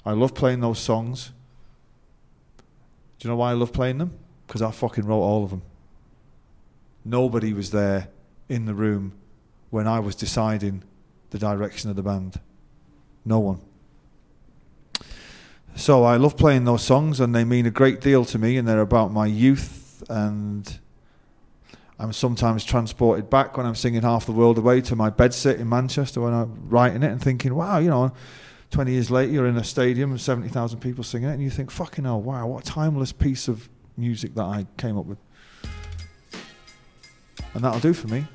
I 0.07 0.13
love 0.13 0.35
playing 0.35 0.61
those 0.61 0.79
songs. 0.79 1.33
Do 3.19 3.27
you 3.27 3.31
know 3.31 3.37
why 3.37 3.51
I 3.51 3.55
love 3.55 3.73
playing 3.73 3.99
them? 3.99 4.19
Because 4.47 4.61
I 4.61 4.71
fucking 4.71 5.07
wrote 5.07 5.23
all 5.23 5.45
of 5.45 5.51
them. 5.51 5.63
Nobody 7.05 7.53
was 7.53 7.71
there 7.71 8.09
in 8.49 8.65
the 8.65 8.75
room 8.75 9.13
when 9.71 9.87
I 9.87 10.01
was 10.01 10.15
deciding 10.15 10.83
the 11.31 11.39
direction 11.39 11.91
of 11.91 11.97
the 11.97 12.03
band. 12.03 12.41
No 13.25 13.41
one. 13.41 13.61
So 15.77 16.05
I 16.05 16.17
love 16.17 16.37
playing 16.37 16.65
those 16.65 16.83
songs, 16.83 17.19
and 17.21 17.35
they 17.35 17.45
mean 17.45 17.67
a 17.67 17.71
great 17.71 18.01
deal 18.01 18.25
to 18.27 18.39
me, 18.39 18.57
and 18.57 18.67
they're 18.67 18.81
about 18.81 19.13
my 19.13 19.27
youth. 19.27 20.05
And 20.09 20.79
I'm 21.99 22.13
sometimes 22.13 22.65
transported 22.65 23.29
back 23.29 23.57
when 23.57 23.67
I'm 23.67 23.75
singing 23.75 24.03
Half 24.03 24.27
the 24.27 24.33
World 24.33 24.59
Away 24.59 24.81
to 24.83 24.95
my 24.95 25.11
bedsit 25.11 25.59
in 25.59 25.69
Manchester 25.69 26.21
when 26.21 26.33
I'm 26.33 26.69
writing 26.69 27.03
it 27.03 27.11
and 27.11 27.21
thinking, 27.21 27.55
wow, 27.55 27.79
you 27.79 27.91
know, 27.91 28.13
20 28.71 28.93
years 28.93 29.11
later, 29.11 29.33
you're 29.33 29.47
in 29.47 29.57
a 29.57 29.65
stadium 29.65 30.13
with 30.13 30.21
70,000 30.21 30.81
people 30.81 31.03
singing 31.03 31.29
it, 31.29 31.33
and 31.33 31.43
you 31.43 31.51
think, 31.51 31.71
fucking 31.71 32.05
hell, 32.05 32.23
wow, 32.23 32.47
what 32.47 32.69
a 32.69 32.71
timeless 32.71 33.13
piece 33.13 33.49
of 33.49 33.69
music 33.97 34.35
that 34.35 34.45
I 34.45 34.67
came 34.77 34.97
up 34.97 35.07
with. 35.07 35.19
And 37.55 37.65
that'll 37.65 37.81
do 37.81 37.93
for 37.93 38.09
me. 38.09 38.27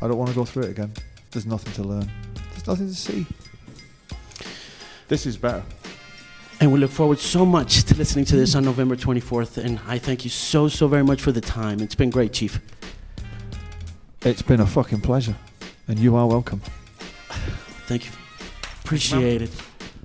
I 0.00 0.08
don't 0.08 0.18
want 0.18 0.30
to 0.30 0.34
go 0.34 0.44
through 0.44 0.64
it 0.64 0.70
again. 0.70 0.92
There's 1.30 1.46
nothing 1.46 1.72
to 1.74 1.82
learn. 1.82 2.10
There's 2.50 2.66
nothing 2.66 2.88
to 2.88 2.94
see. 2.94 3.26
This 5.08 5.26
is 5.26 5.36
better. 5.36 5.62
And 6.60 6.72
we 6.72 6.80
look 6.80 6.90
forward 6.90 7.18
so 7.18 7.46
much 7.46 7.84
to 7.84 7.94
listening 7.94 8.24
to 8.26 8.36
this 8.36 8.54
on 8.54 8.64
November 8.64 8.96
24th. 8.96 9.58
And 9.64 9.78
I 9.86 9.98
thank 9.98 10.24
you 10.24 10.30
so, 10.30 10.68
so 10.68 10.88
very 10.88 11.04
much 11.04 11.20
for 11.20 11.32
the 11.32 11.40
time. 11.40 11.80
It's 11.80 11.94
been 11.94 12.10
great, 12.10 12.32
Chief. 12.32 12.60
It's 14.22 14.42
been 14.42 14.60
a 14.60 14.66
fucking 14.66 15.00
pleasure, 15.00 15.36
and 15.86 15.98
you 15.98 16.16
are 16.16 16.26
welcome. 16.26 16.60
Thank 17.86 18.06
you. 18.06 18.12
Appreciate 18.84 19.42
it. 19.42 19.50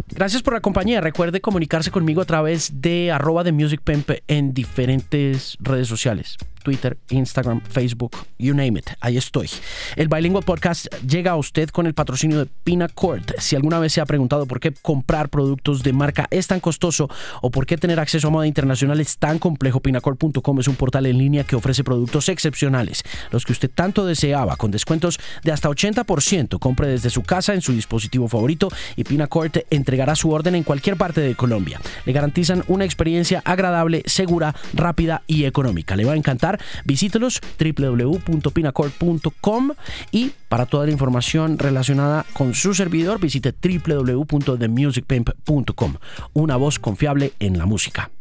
Gracias 0.09 0.43
por 0.43 0.53
la 0.53 0.59
compañía. 0.59 1.01
Recuerde 1.01 1.41
comunicarse 1.41 1.89
conmigo 1.89 2.21
a 2.21 2.25
través 2.25 2.81
de 2.81 3.11
arroba 3.11 3.43
de 3.43 3.51
Music 3.51 3.81
Pimp 3.83 4.09
en 4.27 4.53
diferentes 4.53 5.57
redes 5.59 5.87
sociales. 5.87 6.37
Twitter, 6.63 6.97
Instagram, 7.09 7.61
Facebook, 7.61 8.15
you 8.39 8.53
name 8.53 8.79
it. 8.79 8.89
Ahí 8.99 9.17
estoy. 9.17 9.49
El 9.95 10.07
Bilingual 10.07 10.43
Podcast 10.43 10.87
llega 11.05 11.31
a 11.31 11.35
usted 11.35 11.69
con 11.69 11.85
el 11.85 11.93
patrocinio 11.93 12.39
de 12.39 12.45
Pinacord. 12.63 13.23
Si 13.37 13.55
alguna 13.55 13.79
vez 13.79 13.93
se 13.93 14.01
ha 14.01 14.05
preguntado 14.05 14.45
por 14.45 14.59
qué 14.59 14.73
comprar 14.73 15.29
productos 15.29 15.83
de 15.83 15.93
marca 15.93 16.27
es 16.31 16.47
tan 16.47 16.59
costoso 16.59 17.09
o 17.41 17.51
por 17.51 17.65
qué 17.65 17.77
tener 17.77 17.99
acceso 17.99 18.27
a 18.27 18.31
moda 18.31 18.47
internacional 18.47 18.99
es 18.99 19.17
tan 19.17 19.39
complejo, 19.39 19.81
Pinacord.com 19.81 20.59
es 20.59 20.67
un 20.67 20.75
portal 20.75 21.05
en 21.05 21.17
línea 21.17 21.43
que 21.43 21.55
ofrece 21.55 21.83
productos 21.83 22.29
excepcionales, 22.29 23.03
los 23.31 23.45
que 23.45 23.51
usted 23.51 23.69
tanto 23.69 24.05
deseaba, 24.05 24.55
con 24.55 24.71
descuentos 24.71 25.19
de 25.43 25.51
hasta 25.51 25.69
80%. 25.69 26.59
Compre 26.59 26.87
desde 26.87 27.09
su 27.09 27.23
casa 27.23 27.53
en 27.53 27.61
su 27.61 27.73
dispositivo 27.73 28.27
favorito 28.27 28.69
y 28.95 29.03
Pinacord 29.03 29.51
entregará 29.69 30.15
su 30.15 30.31
orden 30.31 30.55
en 30.55 30.63
cualquier 30.63 30.97
parte 30.97 31.21
de 31.21 31.35
Colombia. 31.35 31.79
Le 32.05 32.13
garantizan 32.13 32.63
una 32.67 32.85
experiencia 32.85 33.41
agradable, 33.45 34.03
segura, 34.05 34.55
rápida 34.73 35.23
y 35.27 35.45
económica. 35.45 35.95
Le 35.95 36.05
va 36.05 36.13
a 36.13 36.17
encantar 36.17 36.52
visítelos 36.85 37.41
www.pinacord.com 37.59 39.71
y 40.11 40.31
para 40.49 40.65
toda 40.65 40.85
la 40.85 40.91
información 40.91 41.57
relacionada 41.57 42.25
con 42.33 42.53
su 42.53 42.73
servidor 42.73 43.17
visite 43.19 43.53
www.themusicpimp.com. 43.53 45.95
Una 46.33 46.57
voz 46.57 46.79
confiable 46.79 47.31
en 47.39 47.57
la 47.57 47.65
música. 47.65 48.11